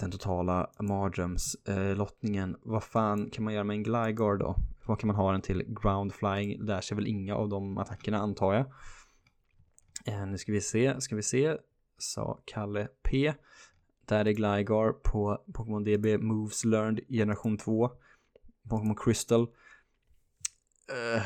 den 0.03 0.11
totala 0.11 0.71
mardrömslottningen. 0.81 2.51
Eh, 2.51 2.57
Vad 2.63 2.85
fan 2.85 3.31
kan 3.31 3.45
man 3.45 3.55
göra 3.55 3.65
med 3.65 3.75
en 3.75 3.83
Gligar 3.83 4.39
då? 4.39 4.57
Vad 4.87 5.01
kan 5.01 5.07
man 5.07 5.17
ha 5.17 5.33
den 5.33 5.43
till? 5.43 5.65
Ground 5.83 6.13
flying 6.15 6.63
lär 6.63 6.81
sig 6.81 6.95
väl 6.95 7.07
inga 7.07 7.35
av 7.35 7.49
de 7.49 7.79
attackerna 7.79 8.19
antar 8.19 8.55
jag. 8.55 8.67
Eh, 10.07 10.27
nu 10.27 10.39
ska 10.39 10.53
vi 10.53 10.61
se, 10.61 11.01
ska 11.01 11.17
vi 11.17 11.23
se, 11.23 11.57
sa 11.99 12.43
Kalle 12.45 12.89
P. 13.03 13.35
Där 14.07 14.25
är 14.25 14.33
Gligar 14.33 14.93
på 14.93 15.45
Pokémon 15.55 15.85
DB 15.85 16.19
Moves 16.19 16.65
Learned 16.65 17.01
generation 17.09 17.59
2. 17.59 17.91
Pokémon 18.71 18.97
Crystal. 18.97 19.43
Uh, 19.43 21.23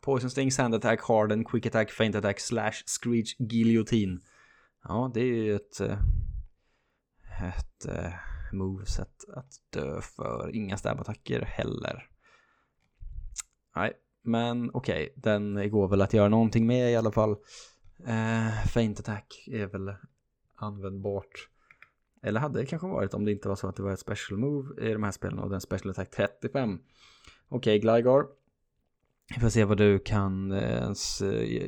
Poison 0.00 0.30
Sting, 0.30 0.52
Sand 0.52 0.74
Attack, 0.74 1.00
Harden, 1.02 1.44
Quick 1.44 1.66
Attack, 1.66 1.90
Faint 1.90 2.14
Attack, 2.14 2.40
Slash, 2.40 2.82
Screech, 2.86 3.36
Guillotine. 3.38 4.20
Ja, 4.84 5.10
det 5.14 5.20
är 5.20 5.24
ju 5.24 5.56
ett, 5.56 5.80
eh, 5.80 5.98
ett 7.44 7.86
eh, 7.88 8.12
moveset 8.52 9.24
att 9.34 9.52
dö 9.70 10.00
för. 10.00 10.50
Inga 10.54 10.76
stabattacker 10.76 11.40
heller. 11.40 12.08
Nej, 13.76 13.92
men 14.22 14.70
okej, 14.74 15.02
okay, 15.02 15.12
den 15.16 15.70
går 15.70 15.88
väl 15.88 16.02
att 16.02 16.14
göra 16.14 16.28
någonting 16.28 16.66
med 16.66 16.92
i 16.92 16.96
alla 16.96 17.12
fall. 17.12 17.36
Eh, 18.06 18.66
Faint 18.66 19.00
Attack 19.00 19.44
är 19.46 19.66
väl 19.66 19.94
användbart. 20.56 21.48
Eller 22.22 22.40
hade 22.40 22.60
det 22.60 22.66
kanske 22.66 22.88
varit 22.88 23.14
om 23.14 23.24
det 23.24 23.32
inte 23.32 23.48
var 23.48 23.56
så 23.56 23.68
att 23.68 23.76
det 23.76 23.82
var 23.82 23.92
ett 23.92 24.00
special 24.00 24.38
move 24.38 24.88
i 24.88 24.92
de 24.92 25.02
här 25.02 25.12
spelen 25.12 25.38
och 25.38 25.50
den 25.50 25.60
special 25.60 25.90
attack 25.90 26.10
35. 26.10 26.78
Okej, 27.48 27.78
okay, 27.78 27.78
Gligar. 27.78 28.26
Vi 29.34 29.40
får 29.40 29.48
se 29.48 29.64
vad 29.64 29.78
du 29.78 29.98
kan 29.98 30.52
eh, 30.52 30.92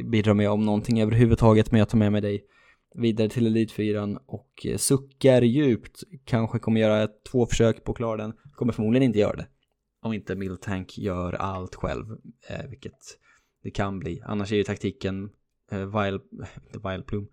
bidra 0.05 0.35
med 0.35 0.51
om 0.51 0.65
någonting 0.65 1.03
överhuvudtaget, 1.03 1.71
men 1.71 1.79
jag 1.79 1.89
tar 1.89 1.99
med 1.99 2.13
mig 2.13 2.21
dig 2.21 2.47
vidare 2.95 3.29
till 3.29 3.47
Elitfyran 3.47 4.19
och 4.27 4.67
eh, 4.67 4.77
suckar 4.77 5.43
djupt. 5.43 6.03
Kanske 6.25 6.59
kommer 6.59 6.81
göra 6.81 7.09
två 7.31 7.47
försök 7.47 7.85
på 7.85 7.93
att 7.93 7.97
klara 7.97 8.17
den. 8.17 8.33
Kommer 8.53 8.73
förmodligen 8.73 9.03
inte 9.03 9.19
göra 9.19 9.37
det. 9.37 9.47
Om 10.01 10.13
inte 10.13 10.35
Miltank 10.35 10.99
gör 10.99 11.33
allt 11.33 11.75
själv, 11.75 12.19
eh, 12.49 12.67
vilket 12.69 13.19
det 13.63 13.71
kan 13.71 13.99
bli. 13.99 14.21
Annars 14.25 14.53
är 14.53 14.57
ju 14.57 14.65
taktiken 14.65 15.31
eh, 15.71 15.79
Vile, 15.79 16.21
inte 16.67 16.89
Vileplum, 16.89 17.29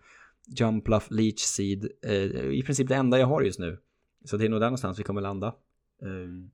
Jumpluff, 0.60 1.08
Leech 1.12 1.40
Seed, 1.40 1.88
eh, 2.02 2.14
i 2.52 2.64
princip 2.66 2.88
det 2.88 2.96
enda 2.96 3.20
jag 3.20 3.28
har 3.28 3.42
just 3.42 3.60
nu. 3.60 3.80
Så 4.26 4.38
det 4.38 4.46
är 4.46 4.50
nog 4.50 4.60
där 4.60 4.68
någonstans 4.68 5.00
vi 5.00 5.04
kommer 5.04 5.22
landa. 5.22 5.48
Eh, 6.02 6.50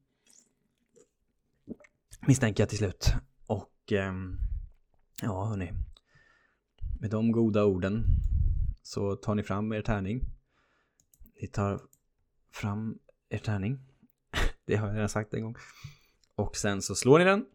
misstänker 2.27 2.61
jag 2.61 2.69
till 2.69 2.77
slut. 2.77 3.07
Och 3.47 3.91
eh, 3.91 4.13
ja, 5.21 5.45
hörni. 5.45 5.71
Med 6.99 7.09
de 7.09 7.31
goda 7.31 7.65
orden 7.65 8.05
så 8.93 9.15
tar 9.15 9.35
ni 9.35 9.43
fram 9.43 9.73
er 9.73 9.81
tärning. 9.81 10.21
Ni 11.41 11.47
tar 11.47 11.79
fram 12.53 12.97
er 13.29 13.37
tärning. 13.37 13.79
det 14.67 14.75
har 14.75 14.87
jag 14.87 14.95
redan 14.95 15.09
sagt 15.09 15.33
en 15.33 15.43
gång. 15.43 15.55
Och 16.35 16.55
sen 16.55 16.81
så 16.81 16.95
slår 16.95 17.19
ni 17.19 17.25
den. 17.25 17.45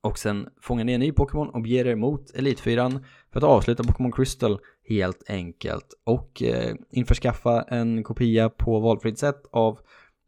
Och 0.00 0.18
sen 0.18 0.48
fångar 0.60 0.84
ni 0.84 0.92
en 0.92 1.00
ny 1.00 1.12
Pokémon 1.12 1.48
och 1.48 1.62
beger 1.62 1.86
er 1.86 1.94
mot 1.94 2.30
Elitfyran 2.34 3.04
för 3.32 3.40
att 3.40 3.44
avsluta 3.44 3.84
Pokémon 3.84 4.12
Crystal 4.12 4.58
helt 4.88 5.30
enkelt. 5.30 5.94
Och 6.04 6.42
eh, 6.42 6.74
införskaffa 6.90 7.62
en 7.62 8.04
kopia 8.04 8.48
på 8.48 8.80
valfritt 8.80 9.18
sätt 9.18 9.42
av 9.50 9.78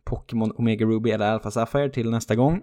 Pokémon 0.04 0.52
Omega 0.56 0.86
Ruby 0.86 1.10
eller 1.10 1.32
Alpha 1.32 1.50
Sapphire 1.50 1.90
till 1.90 2.10
nästa 2.10 2.34
gång. 2.34 2.62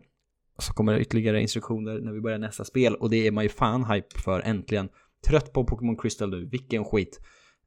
Så 0.58 0.73
kommer 0.73 0.93
det 0.93 0.99
ytterligare 0.99 1.41
instruktioner 1.41 1.99
när 1.99 2.12
vi 2.12 2.21
börjar 2.21 2.38
nästa 2.38 2.63
spel 2.63 2.95
och 2.95 3.10
det 3.10 3.28
är 3.28 3.32
man 3.32 3.43
ju 3.43 3.49
fan 3.49 3.86
hype 3.86 4.19
för 4.19 4.41
äntligen. 4.41 4.89
Trött 5.28 5.54
på 5.54 5.65
Pokémon 5.65 5.97
Crystal 5.97 6.30
nu, 6.30 6.45
vilken 6.45 6.86
skit. 6.86 7.19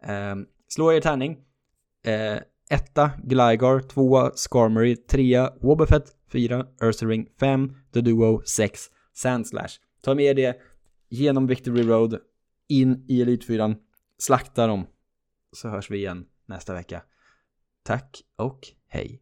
Eh, 0.03 0.37
slå 0.69 0.93
er 0.93 1.01
tärning. 1.01 1.39
Eh, 2.05 2.39
etta, 2.71 3.11
Gligar, 3.25 3.81
tvåa, 3.81 4.31
Skarmory, 4.37 4.97
trea, 4.97 5.53
Wobbuffet, 5.61 6.15
fyra, 6.33 6.67
Ursaring, 6.83 7.27
fem, 7.41 7.77
The 7.93 8.01
Duo, 8.01 8.43
sex, 8.45 8.91
Sandslash. 9.15 9.81
Ta 10.03 10.15
med 10.15 10.37
det 10.37 10.57
genom 11.09 11.47
Victory 11.47 11.83
Road, 11.83 12.19
in 12.69 13.05
i 13.09 13.23
Elitfyran, 13.23 13.77
slakta 14.19 14.67
dem. 14.67 14.87
Så 15.53 15.69
hörs 15.69 15.91
vi 15.91 15.99
igen 15.99 16.27
nästa 16.47 16.75
vecka. 16.75 17.03
Tack 17.83 18.23
och 18.37 18.69
hej. 18.89 19.17